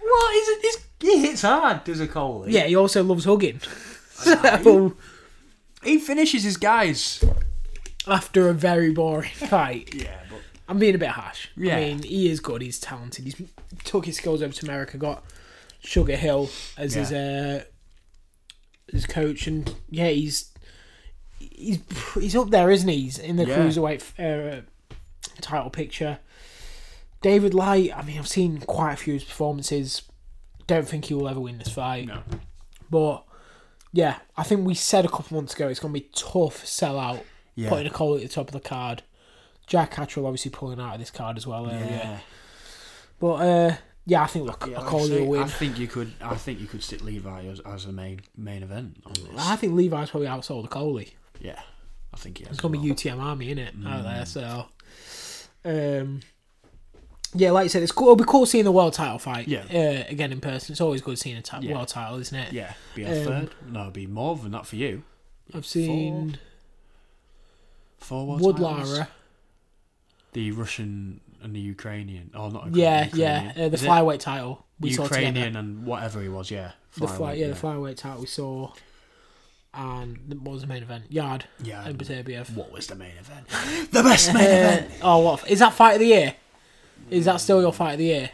What 0.00 0.34
is 0.36 0.48
it? 0.48 0.62
This, 0.62 0.86
he 1.00 1.18
hits 1.26 1.42
hard, 1.42 1.84
does 1.84 2.00
Okolie. 2.00 2.50
Yeah, 2.50 2.64
he 2.64 2.76
also 2.76 3.04
loves 3.04 3.26
hugging. 3.26 3.60
so 4.10 4.96
he 5.84 5.98
finishes 5.98 6.44
his 6.44 6.56
guys. 6.56 7.22
After 8.06 8.48
a 8.48 8.54
very 8.54 8.90
boring 8.92 9.30
fight. 9.34 9.94
Yeah, 9.94 10.18
but 10.30 10.40
I'm 10.68 10.78
being 10.78 10.94
a 10.94 10.98
bit 10.98 11.10
harsh. 11.10 11.48
Yeah. 11.56 11.76
I 11.76 11.80
mean, 11.80 12.02
he 12.02 12.30
is 12.30 12.40
good. 12.40 12.62
He's 12.62 12.78
talented. 12.78 13.24
He's 13.24 13.40
took 13.84 14.06
his 14.06 14.16
skills 14.16 14.42
over 14.42 14.52
to 14.52 14.66
America. 14.66 14.96
Got 14.98 15.24
Sugar 15.80 16.16
Hill 16.16 16.50
as 16.76 16.94
his 16.94 17.12
uh, 17.12 17.64
his 18.90 19.06
coach, 19.06 19.46
and 19.46 19.74
yeah, 19.90 20.08
he's 20.08 20.52
he's 21.38 21.80
he's 22.14 22.36
up 22.36 22.50
there, 22.50 22.70
isn't 22.70 22.88
he? 22.88 23.00
He's 23.02 23.18
in 23.18 23.36
the 23.36 23.46
Yeah. 23.46 23.58
cruiserweight 23.58 24.02
uh, 24.18 24.60
title 25.40 25.70
picture. 25.70 26.18
David 27.22 27.54
Light. 27.54 27.96
I 27.96 28.02
mean, 28.02 28.18
I've 28.18 28.28
seen 28.28 28.58
quite 28.60 28.92
a 28.92 28.96
few 28.96 29.14
of 29.14 29.20
his 29.20 29.28
performances. 29.28 30.02
Don't 30.66 30.86
think 30.88 31.06
he 31.06 31.14
will 31.14 31.28
ever 31.28 31.40
win 31.40 31.58
this 31.58 31.68
fight. 31.70 32.06
No. 32.08 32.20
But 32.90 33.24
yeah, 33.92 34.18
I 34.36 34.42
think 34.42 34.66
we 34.66 34.74
said 34.74 35.04
a 35.04 35.08
couple 35.08 35.36
months 35.36 35.54
ago 35.54 35.68
it's 35.68 35.80
going 35.80 35.94
to 35.94 36.00
be 36.00 36.08
tough 36.14 36.66
sell 36.66 36.98
out 36.98 37.24
Yeah. 37.56 37.68
putting 37.70 37.86
a 37.86 37.90
call 37.90 38.14
at 38.14 38.22
the 38.22 38.28
top 38.28 38.46
of 38.48 38.52
the 38.52 38.60
card. 38.60 39.02
Jack 39.66 39.90
Catterall 39.92 40.26
obviously 40.26 40.52
pulling 40.52 40.78
out 40.80 40.94
of 40.94 41.00
this 41.00 41.10
card 41.10 41.36
as 41.36 41.44
well 41.46 41.66
earlier. 41.66 41.80
Yeah. 41.86 42.18
But 43.18 43.34
uh, 43.34 43.76
yeah, 44.04 44.22
I 44.22 44.26
think 44.28 44.46
look, 44.46 44.64
Yeah, 44.68 44.76
like 44.78 44.86
I 44.86 44.88
call 44.88 45.04
say, 45.06 45.22
a 45.22 45.24
win. 45.24 45.42
I 45.42 45.46
think 45.48 45.78
you 45.78 45.88
could. 45.88 46.12
I 46.20 46.36
think 46.36 46.60
you 46.60 46.66
could 46.68 46.82
stick 46.84 47.02
Levi 47.02 47.46
as, 47.46 47.58
as 47.60 47.84
a 47.86 47.92
main 47.92 48.20
main 48.36 48.62
event 48.62 49.02
on 49.04 49.12
this. 49.14 49.24
I 49.48 49.56
think 49.56 49.72
Levi's 49.72 50.10
probably 50.10 50.28
outsold 50.28 50.62
the 50.62 50.68
Coley. 50.68 51.14
yeah, 51.40 51.60
I 52.14 52.16
think 52.16 52.38
he 52.38 52.44
has. 52.44 52.52
It's 52.52 52.60
gonna 52.60 52.78
as 52.78 52.84
be. 52.84 52.90
UTM 52.92 53.18
Army 53.20 53.50
in 53.50 53.58
it 53.58 53.74
out 53.84 54.04
there. 54.04 54.22
Mm. 54.22 54.26
So, 54.28 54.66
um, 55.64 56.20
yeah, 57.34 57.50
like 57.50 57.64
I 57.64 57.68
said, 57.68 57.82
it's 57.82 57.90
cool. 57.92 58.06
It'll 58.08 58.16
be 58.16 58.24
cool 58.24 58.46
seeing 58.46 58.64
the 58.64 58.72
world 58.72 58.92
title 58.92 59.18
fight. 59.18 59.48
Yeah. 59.48 59.64
Uh, 59.68 60.04
again 60.08 60.30
in 60.30 60.40
person. 60.40 60.72
It's 60.72 60.80
always 60.80 61.00
good 61.02 61.18
seeing 61.18 61.36
a 61.36 61.42
ti- 61.42 61.56
Yeah. 61.62 61.74
world 61.74 61.88
title, 61.88 62.18
isn't 62.18 62.38
it? 62.38 62.52
Yeah, 62.52 62.74
be 62.94 63.02
a 63.02 63.18
Um, 63.20 63.24
third. 63.26 63.50
No, 63.68 63.80
it'd 63.82 63.92
be 63.94 64.06
more 64.06 64.36
than 64.36 64.52
that 64.52 64.66
for 64.66 64.76
you. 64.76 65.02
I've 65.52 65.66
seen 65.66 66.30
Four 66.30 66.38
world 68.14 68.40
Wood 68.40 68.56
titles. 68.56 69.00
The 70.32 70.50
Russian 70.52 71.20
and 71.42 71.54
the 71.54 71.60
Ukrainian. 71.60 72.30
Oh, 72.34 72.48
not 72.48 72.74
Yeah, 72.74 73.04
Ukrainian, 73.06 73.52
yeah. 73.56 73.64
Uh, 73.64 73.68
the 73.68 73.74
Is 73.74 73.82
it? 73.82 73.88
flyweight 73.88 74.20
title 74.20 74.64
we 74.80 74.92
saw 74.92 75.04
together. 75.04 75.22
Ukrainian 75.26 75.56
and 75.56 75.84
whatever 75.86 76.20
he 76.20 76.28
was. 76.28 76.50
Yeah, 76.50 76.72
The 76.98 77.08
fly, 77.08 77.16
flyweight, 77.34 77.38
yeah, 77.38 77.46
the 77.48 77.54
flyweight 77.54 77.96
title 77.96 78.20
we 78.20 78.26
saw. 78.26 78.72
And 79.74 80.40
what 80.42 80.52
was 80.52 80.62
the 80.62 80.66
main 80.68 80.82
event? 80.82 81.04
Yard 81.12 81.44
Yeah. 81.62 81.86
and 81.86 81.98
Beterbiev. 81.98 82.54
What 82.54 82.72
was 82.72 82.86
the 82.86 82.94
main 82.94 83.12
event? 83.18 83.46
the 83.92 84.02
best 84.02 84.32
main 84.32 84.44
event 84.44 84.90
Uh, 85.02 85.04
oh, 85.16 85.18
what 85.18 85.50
is 85.50 85.58
that 85.58 85.74
fight 85.74 85.94
of 85.94 86.00
the 86.00 86.06
year? 86.06 86.34
Is 87.10 87.26
that 87.26 87.40
still 87.40 87.60
your 87.60 87.72
fight 87.72 87.92
of 87.92 87.98
the 87.98 88.04
year? 88.06 88.30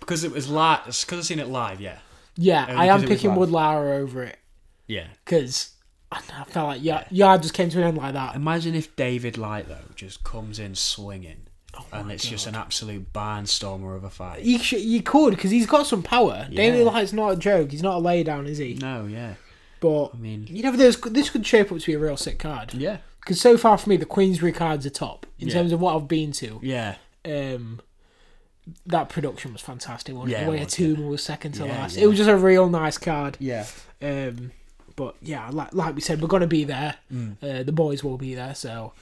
because 0.00 0.24
it 0.24 0.32
was 0.32 0.48
live. 0.48 0.84
Because 0.86 1.12
I've 1.18 1.24
seen 1.26 1.38
it 1.38 1.48
live. 1.48 1.82
Yeah. 1.82 1.98
Yeah, 2.34 2.64
Only 2.70 2.88
I 2.88 2.94
am 2.94 3.02
picking 3.02 3.28
live. 3.30 3.38
Wood 3.40 3.50
Lara 3.50 3.96
over 3.96 4.22
it 4.22 4.38
Yeah. 4.86 5.08
because 5.24 5.74
I, 6.10 6.18
don't 6.20 6.28
know, 6.30 6.34
I 6.40 6.44
felt 6.44 6.66
like 6.68 6.82
Yard, 6.82 7.06
Yard 7.10 7.42
just 7.42 7.54
came 7.54 7.68
to 7.70 7.78
an 7.78 7.84
end 7.84 7.98
like 7.98 8.14
that. 8.14 8.34
Imagine 8.34 8.74
if 8.74 8.94
David 8.96 9.36
Light 9.36 9.68
though 9.68 9.92
just 9.94 10.24
comes 10.24 10.58
in 10.58 10.74
swinging, 10.74 11.42
Oh 11.78 11.84
and 11.92 12.10
it's 12.10 12.26
just 12.26 12.46
an 12.46 12.54
absolute 12.54 13.12
barnstormer 13.12 13.94
of 13.94 14.04
a 14.04 14.10
fight. 14.10 14.42
You, 14.42 14.58
sh- 14.58 14.72
you 14.74 15.02
could 15.02 15.30
because 15.30 15.50
he's 15.50 15.66
got 15.66 15.86
some 15.86 16.02
power. 16.02 16.46
Yeah. 16.50 16.56
David 16.56 16.84
Light's 16.86 17.12
not 17.12 17.28
a 17.32 17.36
joke. 17.36 17.70
He's 17.72 17.82
not 17.82 17.98
a 17.98 18.00
laydown, 18.00 18.46
is 18.48 18.56
he? 18.58 18.74
No, 18.74 19.04
yeah. 19.04 19.34
But 19.80 20.12
I 20.14 20.16
mean, 20.16 20.46
you 20.48 20.62
know, 20.62 20.72
this 20.72 20.96
this 20.96 21.28
could 21.30 21.46
shape 21.46 21.70
up 21.70 21.78
to 21.78 21.86
be 21.86 21.92
a 21.92 21.98
real 21.98 22.16
sick 22.16 22.38
card. 22.38 22.72
yeah, 22.74 22.96
Because 23.20 23.40
so 23.40 23.56
far 23.58 23.76
for 23.78 23.88
me, 23.90 23.96
the 23.98 24.06
Queensberry 24.06 24.50
cards 24.52 24.86
are 24.86 24.90
top 24.90 25.26
in 25.38 25.48
Yeah. 25.48 25.54
terms 25.54 25.72
of 25.72 25.80
what 25.80 25.94
I've 25.94 26.08
been 26.08 26.32
to. 26.32 26.58
yeah, 26.62 26.96
um, 27.26 27.80
that 28.86 29.08
production 29.08 29.52
was 29.52 29.60
fantastic. 29.62 30.14
Wasn't 30.14 30.30
Yeah, 30.32 30.38
it? 30.38 30.42
it 30.42 30.48
Where 30.48 30.96
was, 30.98 31.10
was 31.10 31.22
second 31.22 31.52
to 31.52 31.66
Yeah, 31.66 31.78
last. 31.80 31.96
yeah. 31.96 32.04
It 32.04 32.06
was 32.08 32.16
just 32.16 32.30
a 32.30 32.36
real 32.36 32.68
nice 32.68 32.98
card. 32.98 33.36
yeah. 33.40 33.66
Um, 34.02 34.52
but 34.98 35.14
yeah, 35.22 35.48
like 35.50 35.72
like 35.72 35.94
we 35.94 36.00
said, 36.00 36.20
we're 36.20 36.26
gonna 36.28 36.46
be 36.48 36.64
there. 36.64 36.96
Mm. 37.12 37.36
Uh, 37.42 37.62
the 37.62 37.72
boys 37.72 38.02
will 38.02 38.18
be 38.18 38.34
there, 38.34 38.54
so 38.54 38.92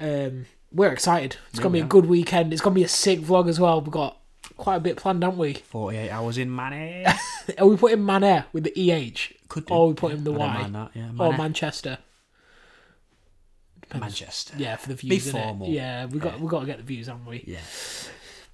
um, 0.00 0.46
we're 0.72 0.90
excited. 0.92 1.36
It's 1.50 1.58
Yeah, 1.58 1.64
gonna 1.64 1.72
be 1.74 1.80
a 1.80 1.84
good 1.84 2.06
weekend. 2.06 2.52
It's 2.54 2.62
gonna 2.62 2.74
be 2.74 2.82
a 2.84 2.88
sick 2.88 3.20
vlog 3.20 3.46
as 3.48 3.60
well. 3.60 3.80
We've 3.82 3.90
got 3.90 4.16
quite 4.56 4.76
a 4.76 4.80
bit 4.80 4.96
planned, 4.96 5.22
haven't 5.22 5.38
we? 5.38 5.52
Forty-eight 5.54 6.08
hours 6.10 6.38
in 6.38 6.54
Manny. 6.54 7.04
Are 7.58 7.66
we 7.66 7.76
putting 7.76 8.02
Maner 8.02 8.46
with 8.54 8.64
the 8.64 8.72
EH 8.74 9.34
Could 9.48 9.66
do. 9.66 9.74
or 9.74 9.88
we 9.88 9.94
put 9.94 10.12
him 10.12 10.24
the 10.24 10.32
Y 10.32 10.68
that. 10.72 10.90
Yeah, 10.94 11.10
or 11.18 11.36
Manchester? 11.36 11.98
Depends. 13.82 14.00
Manchester. 14.00 14.54
Yeah, 14.56 14.76
for 14.76 14.88
the 14.88 14.94
views. 14.96 15.26
innit? 15.26 15.32
formal. 15.32 15.68
Yeah, 15.68 16.06
we 16.06 16.18
got 16.18 16.34
Yeah. 16.34 16.42
we 16.42 16.48
got 16.48 16.60
to 16.60 16.66
get 16.66 16.78
the 16.78 16.82
views, 16.82 17.06
haven't 17.06 17.26
we? 17.26 17.44
Yeah. 17.46 17.60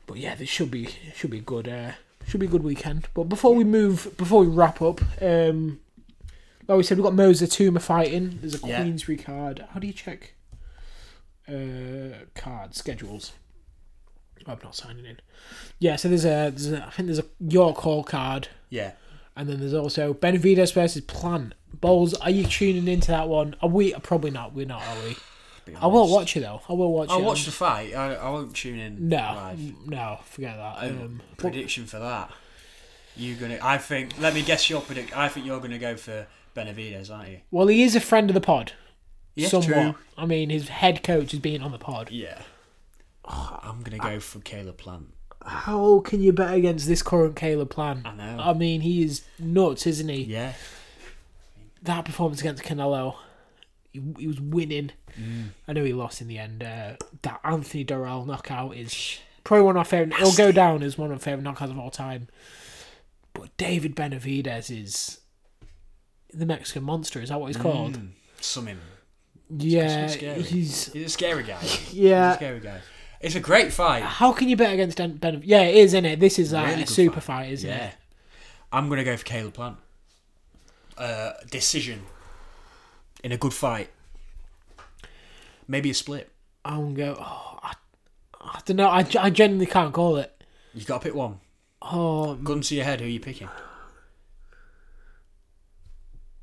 But 0.06 0.18
yeah, 0.18 0.34
this 0.34 0.48
should 0.48 0.70
be 0.70 0.88
should 1.14 1.30
be 1.30 1.40
good 1.40 1.68
uh, 1.68 1.92
should 2.26 2.40
be 2.40 2.46
a 2.46 2.50
good 2.50 2.64
weekend. 2.64 3.06
But 3.14 3.24
before 3.28 3.54
we 3.54 3.64
move, 3.64 4.14
before 4.18 4.40
we 4.44 4.48
wrap 4.48 4.82
up, 4.82 5.00
um, 5.22 5.78
like 6.68 6.76
we 6.78 6.82
said, 6.82 6.96
we've 6.98 7.04
got 7.04 7.14
Moses 7.14 7.54
Itauma 7.56 7.80
fighting. 7.80 8.38
There's 8.40 8.62
a 8.62 8.66
Yeah. 8.66 8.82
Queensberry 8.82 9.18
card. 9.18 9.64
How 9.72 9.80
do 9.80 9.86
you 9.86 9.92
check 9.92 10.34
uh, 11.48 12.24
card 12.34 12.74
schedules? 12.74 13.32
I'm 14.46 14.58
not 14.64 14.74
signing 14.74 15.04
in. 15.04 15.20
Yeah, 15.78 15.96
so 15.96 16.08
there's 16.08 16.24
a, 16.24 16.50
there's 16.50 16.72
a 16.72 16.84
I 16.86 16.90
think 16.90 17.06
there's 17.06 17.20
a 17.20 17.26
York 17.38 17.76
Hall 17.78 18.02
card, 18.02 18.48
Yeah. 18.70 18.92
and 19.36 19.48
then 19.48 19.60
there's 19.60 19.74
also 19.74 20.14
Benavidez 20.14 20.72
versus 20.74 21.02
Plant. 21.02 21.54
Bowles, 21.74 22.12
are 22.14 22.30
you 22.30 22.44
tuning 22.44 22.86
into 22.88 23.08
that 23.12 23.28
one? 23.28 23.54
Are 23.62 23.68
we? 23.68 23.92
Probably 23.94 24.30
not. 24.30 24.52
We're 24.52 24.66
not, 24.66 24.82
are 24.82 24.96
we? 25.04 25.16
I 25.80 25.86
will 25.86 26.08
watch 26.12 26.36
it 26.36 26.40
though. 26.40 26.60
I 26.68 26.72
will 26.72 26.92
watch 26.92 27.08
I'll 27.08 27.20
it. 27.20 27.24
watch 27.24 27.44
the 27.44 27.52
fight. 27.52 27.94
I, 27.94 28.14
I 28.14 28.28
won't 28.30 28.54
tune 28.54 28.78
in 28.80 29.08
No, 29.08 29.16
live. 29.16 29.60
no, 29.86 30.18
forget 30.24 30.56
that. 30.56 30.78
Um, 30.90 31.00
Um, 31.00 31.20
prediction 31.36 31.86
for 31.86 32.00
that. 32.00 32.30
You're 33.16 33.36
gonna? 33.38 33.58
I 33.62 33.78
think. 33.78 34.18
Let 34.18 34.34
me 34.34 34.42
guess 34.42 34.68
your 34.68 34.80
predict. 34.80 35.16
I 35.16 35.28
think 35.28 35.46
you're 35.46 35.60
gonna 35.60 35.78
go 35.78 35.96
for 35.96 36.26
Benavidez, 36.54 37.10
aren't 37.10 37.28
you? 37.30 37.38
Well, 37.50 37.66
he 37.66 37.82
is 37.82 37.96
a 37.96 38.00
friend 38.00 38.30
of 38.30 38.34
the 38.34 38.40
pod. 38.40 38.72
Yeah, 39.34 39.48
somewhat. 39.48 39.66
true. 39.66 39.94
I 40.16 40.26
mean, 40.26 40.50
his 40.50 40.68
head 40.68 41.02
coach 41.02 41.30
has 41.30 41.40
been 41.40 41.62
on 41.62 41.72
the 41.72 41.78
pod. 41.78 42.10
Yeah. 42.10 42.40
I'm 43.24 43.82
gonna 43.82 43.98
go 43.98 44.20
for 44.20 44.40
Caleb 44.40 44.78
Plant. 44.78 45.14
How 45.44 46.00
can 46.00 46.22
you 46.22 46.32
bet 46.32 46.54
against 46.54 46.86
this 46.86 47.02
current 47.02 47.36
Caleb 47.36 47.70
Plant? 47.70 48.06
I 48.06 48.14
know. 48.14 48.38
I 48.40 48.52
mean, 48.52 48.80
he 48.82 49.02
is 49.02 49.22
nuts, 49.38 49.86
isn't 49.86 50.08
he? 50.08 50.22
yeah. 50.24 50.52
That 51.82 52.04
performance 52.04 52.40
against 52.40 52.62
Canelo, 52.62 53.16
he, 53.92 54.00
he 54.18 54.26
was 54.28 54.40
winning. 54.40 54.92
Mm. 55.20 55.48
I 55.66 55.72
know 55.72 55.82
he 55.82 55.92
lost 55.92 56.20
in 56.20 56.28
the 56.28 56.38
end. 56.38 56.62
Uh, 56.62 56.94
that 57.22 57.40
Anthony 57.42 57.84
Dirrell 57.84 58.24
knockout 58.24 58.76
is 58.76 59.18
probably 59.42 59.64
one 59.64 59.76
of 59.76 59.80
my 59.80 59.84
favorite. 59.84 60.14
It'll 60.20 60.32
go 60.32 60.52
down 60.52 60.84
as 60.84 60.96
one 60.96 61.10
of 61.10 61.18
my 61.18 61.22
favorite 61.22 61.44
knockouts 61.44 61.70
of 61.70 61.78
all 61.78 61.90
time. 61.90 62.28
But 63.32 63.56
David 63.56 63.96
Benavidez 63.96 64.70
is 64.70 65.21
the 66.32 66.46
Mexican 66.46 66.84
monster. 66.84 67.20
Is 67.20 67.28
that 67.28 67.40
what 67.40 67.46
he's 67.48 67.56
called? 67.56 67.94
Mm. 67.94 68.08
Something. 68.40 68.78
Yeah, 69.54 70.06
scary. 70.06 70.42
he's 70.42 70.92
He's 70.92 71.06
a 71.06 71.08
scary 71.10 71.42
guy. 71.42 71.58
He's 71.60 71.92
a 71.92 71.96
yeah. 71.96 72.34
scary 72.36 72.60
guy. 72.60 72.80
It's 73.20 73.34
a 73.34 73.40
great 73.40 73.72
fight. 73.72 74.02
How 74.02 74.32
can 74.32 74.48
you 74.48 74.56
bet 74.56 74.72
against 74.72 74.96
Ben? 74.98 75.16
ben- 75.16 75.42
yeah, 75.44 75.60
it 75.62 75.76
is, 75.76 75.94
isn't 75.94 76.04
it? 76.06 76.20
This 76.20 76.38
is 76.38 76.52
uh, 76.54 76.62
Really 76.62 76.82
a 76.82 76.86
super 76.86 77.20
fight. 77.20 77.44
fight, 77.44 77.52
isn't 77.52 77.68
yeah. 77.70 77.86
it? 77.88 77.94
I'm 78.72 78.88
gonna 78.88 79.04
go 79.04 79.16
for 79.16 79.24
Caleb 79.24 79.54
Plant. 79.54 79.76
Uh, 80.96 81.32
decision. 81.50 82.02
In 83.22 83.30
a 83.32 83.36
good 83.36 83.54
fight. 83.54 83.90
Maybe 85.68 85.90
a 85.90 85.94
split. 85.94 86.30
I'm 86.64 86.94
go. 86.94 87.16
Oh, 87.20 87.58
I, 87.62 87.74
I 88.40 88.60
don't 88.64 88.76
know. 88.76 88.88
I, 88.88 89.06
I 89.20 89.30
genuinely 89.30 89.66
can't 89.66 89.92
call 89.92 90.16
it. 90.16 90.42
You 90.74 90.84
got 90.84 91.02
to 91.02 91.04
pick 91.08 91.14
one. 91.14 91.38
Oh, 91.80 92.34
Gun 92.36 92.60
to 92.62 92.74
your 92.74 92.84
head. 92.84 93.00
Who 93.00 93.06
are 93.06 93.10
you 93.10 93.20
picking? 93.20 93.48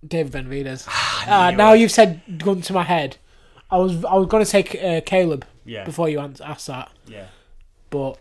David 0.08 0.32
Benavidez. 0.34 0.86
Ah, 0.88 1.48
Uh, 1.48 1.52
now 1.52 1.74
you've 1.74 1.92
said 1.92 2.22
gun 2.38 2.62
to 2.62 2.74
my 2.74 2.84
head. 2.84 3.18
I 3.72 3.78
was 3.78 4.04
I 4.06 4.16
was 4.16 4.28
gonna 4.28 4.46
take 4.46 4.76
uh, 4.82 5.02
Caleb 5.06 5.46
Yeah. 5.66 5.84
before 5.84 6.10
you 6.10 6.20
ans- 6.20 6.42
asked 6.42 6.68
that, 6.68 6.90
Yeah. 7.08 7.26
but 7.90 8.18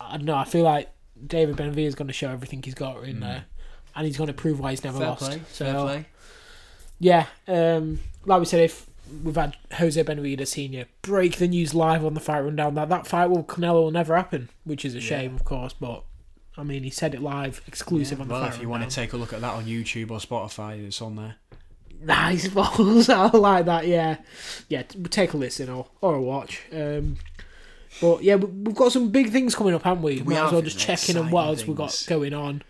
I 0.00 0.16
don't 0.16 0.24
know. 0.24 0.36
I 0.36 0.44
feel 0.44 0.64
like 0.64 0.88
David 1.24 1.56
Benavidez 1.56 1.86
is 1.88 1.94
gonna 1.94 2.12
show 2.12 2.30
everything 2.30 2.62
he's 2.62 2.74
got 2.74 3.04
in 3.04 3.20
there, 3.20 3.44
and 3.94 4.06
he's 4.06 4.16
gonna 4.16 4.32
prove 4.32 4.58
why 4.58 4.70
he's 4.70 4.82
never 4.82 4.96
Mm. 4.98 5.00
Fair 5.00 5.08
lost. 5.08 5.22
play. 5.22 5.40
So 5.52 5.64
Fair 5.66 5.74
play. 5.74 6.06
yeah, 6.98 7.26
um, 7.46 8.00
like 8.24 8.40
we 8.40 8.46
said, 8.46 8.60
if 8.60 8.86
we've 9.22 9.36
had 9.36 9.56
Jose 9.74 10.02
Benavidez 10.02 10.48
Senior 10.48 10.86
break 11.02 11.36
the 11.36 11.46
news 11.46 11.74
live 11.74 12.04
on 12.04 12.14
the 12.14 12.20
fight 12.20 12.40
rundown 12.40 12.74
that 12.76 12.88
that 12.88 13.06
fight 13.06 13.26
with 13.30 13.46
Canelo 13.46 13.82
will 13.84 13.90
never 13.90 14.16
happen, 14.16 14.48
which 14.64 14.84
is 14.84 14.94
a 14.94 15.00
Yeah. 15.00 15.04
shame, 15.08 15.34
of 15.34 15.44
course. 15.44 15.74
But 15.78 16.02
I 16.56 16.62
mean, 16.64 16.82
he 16.82 16.90
said 16.90 17.14
it 17.14 17.22
live, 17.22 17.62
exclusive 17.66 18.20
on 18.20 18.28
the 18.28 18.34
Well, 18.34 18.44
if 18.44 18.60
you 18.60 18.68
want 18.68 18.88
to 18.88 18.94
take 18.94 19.12
a 19.14 19.16
look 19.16 19.32
at 19.32 19.40
that 19.40 19.54
on 19.54 19.64
YouTube 19.64 20.10
or 20.10 20.18
Spotify, 20.18 20.84
it's 20.86 21.00
on 21.00 21.16
there. 21.16 21.36
Nice 22.04 22.48
balls. 22.54 23.08
I 23.08 23.28
like 23.28 23.64
that. 23.66 23.86
Yeah, 23.86 24.16
yeah. 24.68 24.82
Take 25.10 25.32
a 25.32 25.36
listen 25.36 25.68
or 25.70 25.86
or 26.00 26.14
a 26.16 26.20
watch. 26.20 26.62
Um, 26.72 27.16
but 28.00 28.22
yeah, 28.22 28.34
we- 28.36 28.46
we've 28.46 28.74
got 28.74 28.92
some 28.92 29.08
big 29.10 29.30
things 29.30 29.54
coming 29.54 29.72
up, 29.74 29.82
haven't 29.82 30.02
we? 30.02 30.20
We 30.22 30.34
Might 30.34 30.46
as 30.46 30.52
well 30.52 30.62
just 30.62 30.78
check 30.78 31.08
in 31.08 31.16
on 31.16 31.30
what 31.30 31.46
else 31.46 31.66
we've 31.66 31.76
got 31.76 32.04
going 32.08 32.34
on. 32.34 32.62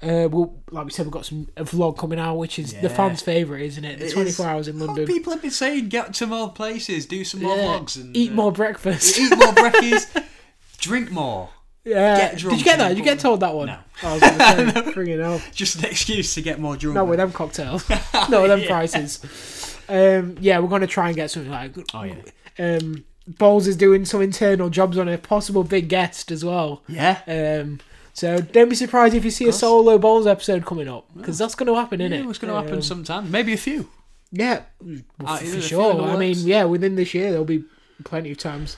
Uh, 0.00 0.28
we'll, 0.30 0.62
like 0.70 0.84
we 0.84 0.90
said, 0.92 1.06
we've 1.06 1.12
got 1.12 1.26
some 1.26 1.48
a 1.56 1.64
vlog 1.64 1.98
coming 1.98 2.18
out, 2.20 2.36
which 2.36 2.58
is 2.58 2.72
the 2.74 2.88
fans' 2.90 3.20
favourite, 3.22 3.62
isn't 3.64 3.84
it? 3.84 3.98
The 3.98 4.06
It 4.06 4.12
twenty 4.12 4.30
is. 4.30 4.38
hours 4.40 4.68
in 4.68 4.78
London. 4.78 5.06
people 5.06 5.32
have 5.32 5.42
been 5.42 5.50
saying 5.50 5.88
get 5.88 6.14
to 6.14 6.26
more 6.26 6.50
places, 6.52 7.06
do 7.06 7.24
some 7.24 7.42
more 7.42 7.56
Yeah. 7.56 7.64
vlogs, 7.64 7.96
and 7.96 8.16
Eat 8.16 8.30
uh, 8.32 8.34
more 8.34 8.52
breakfast. 8.52 9.18
eat 9.18 9.30
more 9.36 9.52
brekkies, 9.52 10.24
drink 10.78 11.10
more. 11.10 11.48
Yeah. 11.88 12.30
Did 12.30 12.42
you 12.42 12.62
get 12.64 12.78
that? 12.78 12.96
You 12.96 13.02
get 13.02 13.18
told 13.18 13.40
that 13.40 13.54
one? 13.54 13.66
No. 13.68 13.78
I 14.02 14.12
was 14.14 14.20
going 14.20 14.38
to 14.74 14.84
say, 14.84 14.92
bring 14.94 15.08
it 15.08 15.20
up. 15.20 15.40
Just 15.54 15.76
an 15.78 15.84
excuse 15.86 16.34
to 16.34 16.42
get 16.42 16.58
more 16.60 16.76
drunk. 16.76 16.94
Not 16.96 17.08
with 17.08 17.18
them 17.18 17.32
cocktails. 17.32 17.88
Not 18.14 18.30
with 18.30 18.48
them 18.50 18.60
Yeah. 18.60 18.66
prices. 18.68 19.76
Um, 19.88 20.36
yeah, 20.40 20.58
we're 20.58 20.68
going 20.68 20.82
to 20.82 20.86
try 20.86 21.06
and 21.08 21.16
get 21.16 21.30
something 21.30 21.50
like 21.50 21.72
Oh 21.94 22.02
yeah. 22.02 22.16
Um, 22.58 23.04
Bowles 23.26 23.66
is 23.66 23.76
doing 23.76 24.04
some 24.04 24.22
internal 24.22 24.70
jobs 24.70 24.96
on 24.98 25.08
a 25.08 25.18
possible 25.18 25.64
big 25.64 25.88
guest 25.88 26.30
as 26.30 26.44
well. 26.44 26.82
Yeah. 26.88 27.20
Um, 27.26 27.80
so 28.14 28.40
don't 28.40 28.68
be 28.68 28.74
surprised 28.74 29.14
if 29.14 29.24
you 29.24 29.30
see 29.30 29.46
a 29.48 29.52
solo 29.52 29.96
Bowles 29.98 30.26
episode 30.26 30.64
coming 30.66 30.88
up 30.88 31.06
because 31.16 31.38
that's 31.38 31.54
going 31.54 31.66
to 31.68 31.74
happen, 31.74 32.00
isn't 32.00 32.12
Yeah, 32.12 32.20
it? 32.20 32.26
what's 32.26 32.38
going 32.38 32.52
to 32.52 32.58
happen 32.60 32.76
Um, 32.76 32.82
sometime? 32.82 33.30
Maybe 33.30 33.52
a 33.52 33.56
few. 33.58 33.88
Yeah, 34.32 34.62
well, 34.82 34.98
Uh, 35.24 35.36
for, 35.38 35.44
is 35.44 35.50
for 35.50 35.56
it 35.56 35.58
a 35.58 35.60
few 35.62 35.68
sure. 35.68 36.02
I 36.02 36.16
mean, 36.16 36.36
yeah, 36.40 36.64
within 36.64 36.96
this 36.96 37.14
year 37.14 37.30
there'll 37.30 37.44
be 37.46 37.64
plenty 38.04 38.30
of 38.32 38.38
times, 38.38 38.76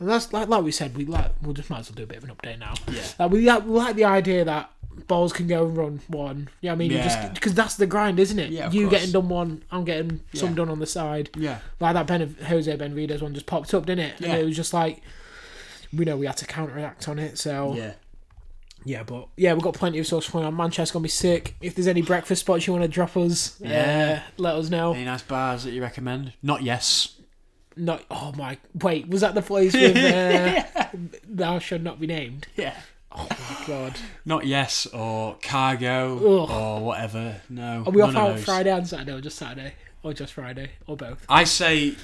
and 0.00 0.08
that's 0.08 0.32
like 0.32 0.48
like 0.48 0.62
we 0.62 0.72
said, 0.72 0.96
we 0.96 1.04
like 1.04 1.32
we'll 1.42 1.54
just 1.54 1.70
might 1.70 1.80
as 1.80 1.90
well 1.90 1.96
do 1.96 2.02
a 2.04 2.06
bit 2.06 2.18
of 2.18 2.24
an 2.24 2.30
update 2.34 2.58
now. 2.58 2.74
Yeah. 2.90 3.02
Like 3.18 3.30
we 3.30 3.40
like, 3.46 3.64
we 3.64 3.70
like 3.70 3.96
the 3.96 4.04
idea 4.04 4.44
that 4.44 4.70
balls 5.06 5.32
can 5.32 5.46
go 5.46 5.64
and 5.66 5.76
run 5.76 6.00
one. 6.08 6.48
Yeah, 6.60 6.72
I 6.72 6.74
mean, 6.74 6.90
you 6.90 6.96
Yeah. 6.98 7.04
just 7.04 7.34
because 7.34 7.54
that's 7.54 7.76
the 7.76 7.86
grind, 7.86 8.18
isn't 8.18 8.38
it? 8.38 8.50
Yeah, 8.50 8.70
you 8.70 8.88
course. 8.88 8.98
getting 8.98 9.12
done 9.12 9.28
one, 9.28 9.62
I'm 9.70 9.84
getting 9.84 10.20
some 10.34 10.54
done 10.54 10.68
on 10.68 10.80
the 10.80 10.86
side. 10.86 11.30
Yeah. 11.36 11.58
Like 11.80 11.94
that 11.94 12.06
Ben 12.06 12.36
Jose 12.46 12.76
Benavidez 12.76 13.22
one 13.22 13.32
just 13.34 13.46
popped 13.46 13.72
up, 13.74 13.86
didn't 13.86 14.04
it? 14.06 14.14
Yeah. 14.20 14.28
And 14.32 14.42
it 14.42 14.44
was 14.44 14.56
just 14.56 14.72
like 14.74 15.00
we 15.92 16.04
know 16.04 16.16
we 16.16 16.26
had 16.26 16.36
to 16.38 16.46
counteract 16.46 17.08
on 17.08 17.18
it, 17.18 17.38
so 17.38 17.74
Yeah. 17.76 17.92
yeah, 18.84 19.02
but 19.04 19.28
yeah, 19.36 19.52
we've 19.54 19.62
got 19.62 19.74
plenty 19.74 19.98
of 20.00 20.06
stuff 20.06 20.30
going 20.32 20.44
on. 20.44 20.54
Manchester's 20.56 20.90
gonna 20.92 21.02
be 21.04 21.08
sick. 21.08 21.54
If 21.60 21.74
there's 21.76 21.86
any 21.86 22.02
breakfast 22.02 22.40
spots 22.40 22.66
you 22.66 22.72
want 22.72 22.82
to 22.82 22.88
drop 22.88 23.16
us, 23.16 23.56
Yeah. 23.60 24.20
uh, 24.26 24.30
let 24.36 24.54
us 24.56 24.68
know. 24.68 24.92
Any 24.94 25.04
nice 25.04 25.22
bars 25.22 25.64
that 25.64 25.72
you 25.72 25.80
recommend? 25.82 26.32
Not 26.42 26.62
yes. 26.62 27.14
Not 27.78 28.04
oh 28.10 28.32
my 28.36 28.58
wait, 28.82 29.08
was 29.08 29.20
that 29.20 29.34
the 29.34 29.42
place 29.42 29.72
with 29.72 29.96
uh, 29.96 30.64
thou 31.28 31.58
should 31.58 31.84
not 31.84 32.00
be 32.00 32.06
named? 32.06 32.48
Yeah. 32.56 32.74
Oh 33.12 33.26
my 33.30 33.66
god. 33.66 33.96
Not 34.24 34.46
yes 34.46 34.86
or 34.86 35.36
cargo 35.40 36.16
Ugh. 36.16 36.50
or 36.50 36.84
whatever. 36.84 37.40
No. 37.48 37.84
Are 37.86 37.92
we 37.92 38.02
off 38.02 38.10
of 38.10 38.16
out. 38.16 38.40
Friday 38.40 38.70
and 38.70 38.86
Saturday 38.86 39.12
or 39.12 39.20
just 39.20 39.38
Saturday? 39.38 39.74
Or 40.02 40.12
just 40.12 40.32
Friday? 40.32 40.70
Or 40.86 40.96
both? 40.96 41.24
I 41.28 41.44
say 41.44 41.96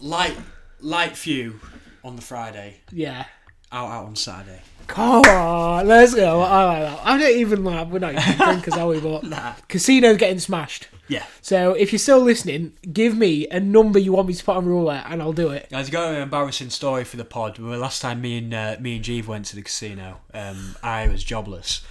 light 0.00 0.36
light 0.80 1.16
few 1.16 1.60
on 2.02 2.16
the 2.16 2.22
Friday. 2.22 2.80
Yeah. 2.90 3.26
Out 3.72 3.90
out 3.90 4.06
on 4.06 4.16
Saturday. 4.16 4.60
Come 4.88 5.22
on, 5.24 5.86
let's 5.86 6.14
go. 6.14 6.40
I 6.40 6.80
like 6.80 6.82
that. 6.96 7.06
I 7.06 7.18
don't 7.18 7.36
even 7.36 7.62
like 7.64 7.88
we're 7.88 8.00
not 8.00 8.12
even 8.14 8.36
drinkers, 8.38 8.74
are 8.74 8.88
we? 8.88 8.98
But 9.00 9.22
Nah. 9.24 9.52
casino's 9.68 10.16
getting 10.16 10.40
smashed. 10.40 10.88
Yeah. 11.06 11.24
So 11.42 11.74
if 11.74 11.92
you're 11.92 11.98
still 12.00 12.18
listening, 12.20 12.72
give 12.92 13.16
me 13.16 13.46
a 13.48 13.60
number 13.60 13.98
you 14.00 14.12
want 14.12 14.26
me 14.28 14.34
to 14.34 14.44
put 14.44 14.56
on 14.56 14.66
roulette 14.66 15.04
and 15.08 15.22
I'll 15.22 15.32
do 15.32 15.50
it. 15.50 15.68
Guys, 15.70 15.88
I 15.88 15.92
got 15.92 16.12
an 16.14 16.20
embarrassing 16.22 16.70
story 16.70 17.04
for 17.04 17.16
the 17.16 17.24
pod. 17.24 17.58
Well, 17.60 17.78
last 17.78 18.02
time 18.02 18.20
me 18.20 18.38
and 18.38 18.52
uh, 18.54 18.76
me 18.80 18.96
and 18.96 19.04
Jeeve 19.04 19.28
went 19.28 19.46
to 19.46 19.56
the 19.56 19.62
casino, 19.62 20.18
um, 20.34 20.74
I 20.82 21.06
was 21.08 21.22
jobless, 21.22 21.82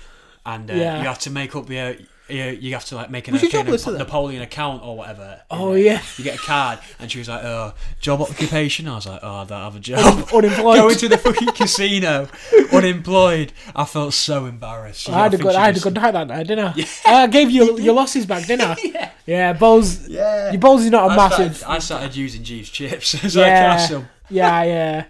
and 0.45 0.69
uh, 0.69 0.74
Yeah. 0.74 1.00
you 1.00 1.07
have 1.07 1.19
to 1.19 1.29
make 1.29 1.55
up 1.55 1.67
the. 1.67 2.05
You, 2.29 2.43
you 2.45 2.74
have 2.74 2.86
to 2.86 2.95
like 2.95 3.09
make 3.09 3.27
an 3.27 3.33
Was 3.33 3.41
you 3.41 3.48
like, 3.50 3.53
an 3.55 3.65
jobless 3.65 3.81
Napo- 3.86 3.91
then? 3.98 4.00
Napoleon 4.05 4.41
account 4.41 4.83
or 4.83 4.98
whatever. 4.98 5.41
Oh, 5.51 5.74
yeah. 5.74 6.01
You 6.17 6.24
get 6.24 6.36
a 6.36 6.41
card, 6.41 6.79
and 7.00 7.12
she 7.12 7.17
was 7.19 7.27
like, 7.29 7.43
"Oh, 7.43 7.74
job 8.00 8.21
occupation." 8.21 8.88
I 8.88 8.95
was 8.95 9.07
like, 9.07 9.19
"Oh, 9.24 9.36
I 9.36 9.45
don't 9.45 9.62
have 9.62 9.75
a 9.75 9.79
job." 9.79 10.29
Unemployed. 10.33 10.77
Going 10.77 10.95
to 10.98 11.07
the 11.09 11.17
fucking 11.17 11.50
casino, 11.53 12.27
unemployed. 12.71 13.53
I 13.75 13.86
felt 13.86 14.13
so 14.13 14.45
embarrassed. 14.45 15.07
You 15.07 15.13
I 15.13 15.24
had 15.24 15.31
know, 15.33 15.39
a 15.39 15.41
good, 15.41 15.55
I 15.55 15.65
had 15.65 15.77
a 15.77 15.79
good 15.79 15.93
night 15.95 16.12
that 16.12 16.27
night, 16.27 16.48
didn't 16.48 16.65
I? 16.77 16.86
I 17.05 17.27
gave 17.27 17.50
you 17.50 17.77
your 17.79 17.93
losses 17.93 18.25
back, 18.25 18.45
didn't 18.45 18.65
I? 18.67 18.75
Yeah. 18.89 19.12
Yeah, 19.25 19.53
Bowls. 19.53 20.07
Yeah. 20.07 20.51
Your 20.51 20.59
Bowls 20.59 20.83
is 20.83 20.89
not 20.91 21.09
a 21.09 21.13
I 21.13 21.15
massive. 21.15 21.55
started, 21.57 21.75
I 21.75 21.79
started 21.79 22.15
using 22.15 22.43
Jeeves 22.43 22.69
chips. 22.69 23.09
so 23.31 23.39
yeah, 23.39 23.45
can 23.45 23.77
have 23.79 23.89
some. 23.89 24.09
yeah, 24.29 24.63
yeah. 24.63 25.05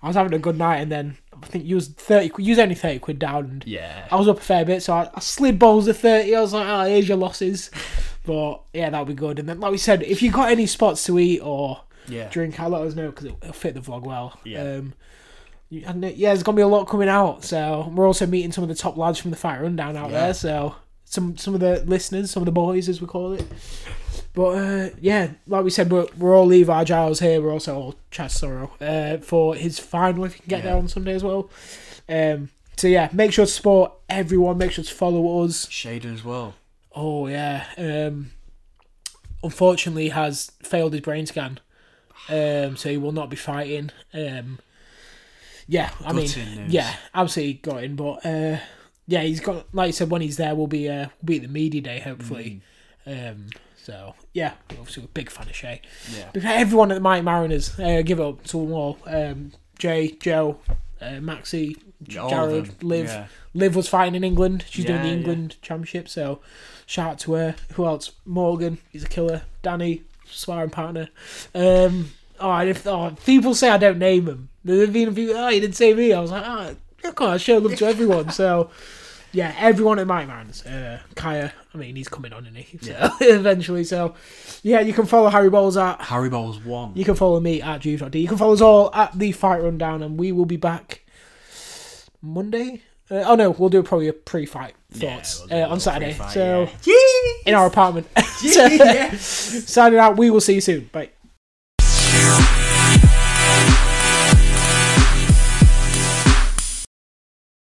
I 0.00 0.06
was 0.06 0.16
having 0.16 0.32
a 0.34 0.38
good 0.38 0.56
night, 0.56 0.76
and 0.76 0.92
then 0.92 1.16
I 1.44 1.46
think 1.46 1.64
you 1.66 1.74
was 1.76 1.88
thirty. 1.88 2.30
You 2.38 2.50
was 2.50 2.58
only 2.58 2.74
thirty 2.74 2.98
quid 2.98 3.18
down. 3.18 3.44
And 3.44 3.64
Yeah. 3.66 4.08
I 4.10 4.16
was 4.16 4.26
up 4.28 4.38
a 4.38 4.40
fair 4.40 4.64
bit, 4.64 4.82
so 4.82 4.94
I, 4.94 5.10
I 5.14 5.20
slid 5.20 5.58
Bowls 5.58 5.86
of 5.88 5.98
thirty. 5.98 6.34
I 6.34 6.40
was 6.40 6.52
like, 6.52 6.66
"Oh, 6.66 6.82
here's 6.88 7.08
your 7.08 7.18
losses." 7.18 7.70
But 8.26 8.62
yeah, 8.72 8.88
that'll 8.88 9.04
be 9.04 9.12
good. 9.12 9.38
And 9.38 9.46
then, 9.46 9.60
like 9.60 9.70
we 9.70 9.76
said, 9.76 10.02
if 10.02 10.22
you 10.22 10.30
got 10.30 10.50
any 10.50 10.64
spots 10.64 11.04
to 11.04 11.18
eat 11.18 11.40
or 11.40 11.82
Yeah. 12.08 12.26
drink, 12.30 12.58
I'll 12.58 12.70
let 12.70 12.80
us 12.80 12.94
know 12.94 13.08
because 13.10 13.26
it'll, 13.26 13.36
it'll 13.42 13.52
fit 13.52 13.74
the 13.74 13.80
vlog 13.82 14.04
well. 14.04 14.40
Yeah. 14.44 14.62
Um, 14.62 14.94
you- 15.68 15.82
and 15.86 16.02
uh, 16.02 16.08
yeah, 16.08 16.30
there's 16.30 16.42
gonna 16.42 16.56
be 16.56 16.62
a 16.62 16.66
lot 16.66 16.86
coming 16.86 17.10
out. 17.10 17.44
So 17.44 17.92
we're 17.94 18.06
also 18.06 18.26
meeting 18.26 18.50
some 18.50 18.64
of 18.64 18.68
the 18.68 18.74
top 18.74 18.96
lads 18.96 19.18
from 19.18 19.30
the 19.30 19.36
Fight 19.36 19.60
Rundown 19.60 19.94
out 19.98 20.10
Yeah. 20.10 20.20
there. 20.20 20.32
So 20.34 20.74
some 21.14 21.36
some 21.38 21.54
of 21.54 21.60
the 21.60 21.82
listeners, 21.86 22.30
some 22.30 22.42
of 22.42 22.46
the 22.46 22.52
boys, 22.52 22.88
as 22.88 23.00
we 23.00 23.06
call 23.06 23.32
it. 23.32 23.44
But 24.34 24.48
uh, 24.50 24.88
yeah, 25.00 25.30
like 25.46 25.62
we 25.64 25.70
said, 25.70 25.90
we're, 25.92 26.06
we're 26.18 26.36
all 26.36 26.46
Levi 26.46 26.82
Giles 26.84 27.20
here. 27.20 27.40
We're 27.40 27.52
also 27.52 27.74
all 27.76 27.94
Chaz 28.10 28.32
Sorrow 28.32 28.72
uh, 28.80 29.18
for 29.18 29.54
his 29.54 29.78
final 29.78 30.24
if 30.24 30.34
you 30.34 30.40
can 30.40 30.48
get 30.48 30.58
Yeah. 30.58 30.70
there 30.70 30.76
on 30.76 30.88
Sunday 30.88 31.14
as 31.14 31.22
well. 31.22 31.48
Um, 32.08 32.50
so 32.76 32.88
yeah, 32.88 33.08
make 33.12 33.32
sure 33.32 33.46
to 33.46 33.50
support 33.52 33.92
everyone. 34.08 34.58
Make 34.58 34.72
sure 34.72 34.82
to 34.82 34.92
follow 34.94 35.44
us. 35.44 35.66
Shaden 35.66 36.12
as 36.12 36.24
well. 36.24 36.54
Oh 36.96 37.28
yeah. 37.28 37.64
Um, 37.78 38.30
unfortunately, 39.42 40.08
has 40.08 40.50
failed 40.62 40.92
his 40.92 41.02
brain 41.02 41.26
scan, 41.26 41.60
um, 42.28 42.76
so 42.76 42.88
he 42.90 42.96
will 42.96 43.12
not 43.12 43.30
be 43.30 43.36
fighting. 43.36 43.90
Um, 44.12 44.58
yeah, 45.68 45.90
I 46.04 46.12
mean, 46.12 46.24
news. 46.24 46.72
yeah, 46.72 46.94
absolutely 47.14 47.54
gutting. 47.54 47.96
But 47.96 48.26
uh, 48.26 48.58
yeah, 49.06 49.22
he's 49.22 49.40
got 49.40 49.66
like 49.74 49.88
I 49.88 49.90
said, 49.90 50.10
when 50.10 50.22
he's 50.22 50.36
there, 50.36 50.54
we'll 50.54 50.66
be 50.66 50.88
uh, 50.88 51.08
we'll 51.22 51.26
be 51.26 51.36
at 51.36 51.42
the 51.42 51.48
media 51.48 51.80
day 51.80 52.00
hopefully. 52.00 52.62
Mm. 53.06 53.30
Um, 53.32 53.46
so 53.76 54.14
yeah, 54.32 54.54
obviously 54.70 55.04
a 55.04 55.08
big 55.08 55.30
fan 55.30 55.48
of 55.48 55.54
Shay. 55.54 55.82
Yeah. 56.16 56.30
But 56.32 56.44
everyone 56.44 56.90
at 56.90 56.94
the 56.94 57.00
Mighty 57.00 57.22
Mariners, 57.22 57.78
uh, 57.78 58.02
give 58.02 58.18
it 58.18 58.24
up 58.24 58.42
to 58.44 58.58
them 58.58 58.72
all. 58.72 58.98
Um, 59.06 59.52
Jay, 59.78 60.08
Joe, 60.20 60.58
uh, 61.02 61.20
All 61.20 62.30
Jared, 62.30 62.82
Liv. 62.82 63.06
yeah. 63.06 63.26
Liv 63.52 63.76
was 63.76 63.88
fighting 63.88 64.14
in 64.14 64.24
England. 64.24 64.64
She's 64.68 64.84
doing 64.84 65.02
the 65.02 65.08
Yeah, 65.08 65.12
yeah. 65.12 65.18
England 65.18 65.56
Championship, 65.62 66.08
so 66.08 66.40
shout 66.86 67.10
out 67.12 67.18
to 67.20 67.34
her. 67.34 67.56
Who 67.74 67.84
else? 67.84 68.12
Morgan, 68.24 68.78
he's 68.90 69.04
a 69.04 69.08
killer. 69.08 69.42
Danny, 69.62 70.02
sparring 70.26 70.70
partner. 70.70 71.08
Um, 71.54 72.10
oh, 72.40 72.58
if 72.60 72.86
oh, 72.86 73.14
people 73.26 73.54
say 73.54 73.68
I 73.68 73.78
don't 73.78 73.98
name 73.98 74.24
them, 74.24 74.48
there's 74.64 74.90
been 74.90 75.08
a 75.08 75.12
few. 75.12 75.34
Oh, 75.34 75.48
you 75.48 75.60
didn't 75.60 75.76
say 75.76 75.92
me. 75.94 76.12
I 76.12 76.20
was 76.20 76.30
like, 76.30 76.44
oh, 76.46 76.76
I 77.04 77.36
show 77.36 77.58
love 77.58 77.76
to 77.76 77.86
everyone. 77.86 78.30
So. 78.30 78.70
Yeah, 79.36 79.52
everyone 79.58 79.98
at 79.98 80.06
Mighty 80.06 80.28
Mariners. 80.28 80.64
Uh, 80.64 81.00
Kaya, 81.16 81.52
I 81.74 81.76
mean, 81.76 81.96
he's 81.96 82.08
coming 82.08 82.32
on, 82.32 82.44
isn't 82.44 82.54
he? 82.54 82.78
So, 82.78 83.10
eventually. 83.20 83.82
So, 83.82 84.14
yeah, 84.62 84.78
you 84.78 84.92
can 84.92 85.06
follow 85.06 85.28
Harry 85.28 85.50
Bowles 85.50 85.76
at 85.76 86.00
Harry 86.02 86.28
Bowles 86.28 86.60
one. 86.60 86.92
you 86.94 87.04
can 87.04 87.16
follow 87.16 87.40
me 87.40 87.60
at 87.60 87.80
Juve.d. 87.80 88.16
You 88.16 88.28
can 88.28 88.38
follow 88.38 88.52
us 88.52 88.60
all 88.60 88.94
at 88.94 89.18
the 89.18 89.32
Fight 89.32 89.60
Rundown, 89.60 90.04
and 90.04 90.20
we 90.20 90.30
will 90.30 90.44
be 90.44 90.56
back 90.56 91.04
Monday. 92.22 92.82
Uh, 93.10 93.24
oh 93.26 93.34
no, 93.34 93.50
we'll 93.50 93.70
do 93.70 93.82
probably 93.82 94.06
a 94.06 94.12
pre-fight 94.12 94.76
Yeah, 94.92 95.16
thoughts 95.16 95.44
we'll 95.50 95.64
uh, 95.64 95.68
on 95.68 95.80
Saturday. 95.80 96.16
so 96.30 96.68
yeah. 96.84 96.94
in 97.46 97.54
our 97.56 97.66
apartment. 97.66 98.06
Yeah. 98.40 99.16
Signing 99.16 99.98
out. 99.98 100.16
We 100.16 100.30
will 100.30 100.40
see 100.40 100.54
you 100.54 100.60
soon. 100.60 100.90
Bye. 100.92 101.10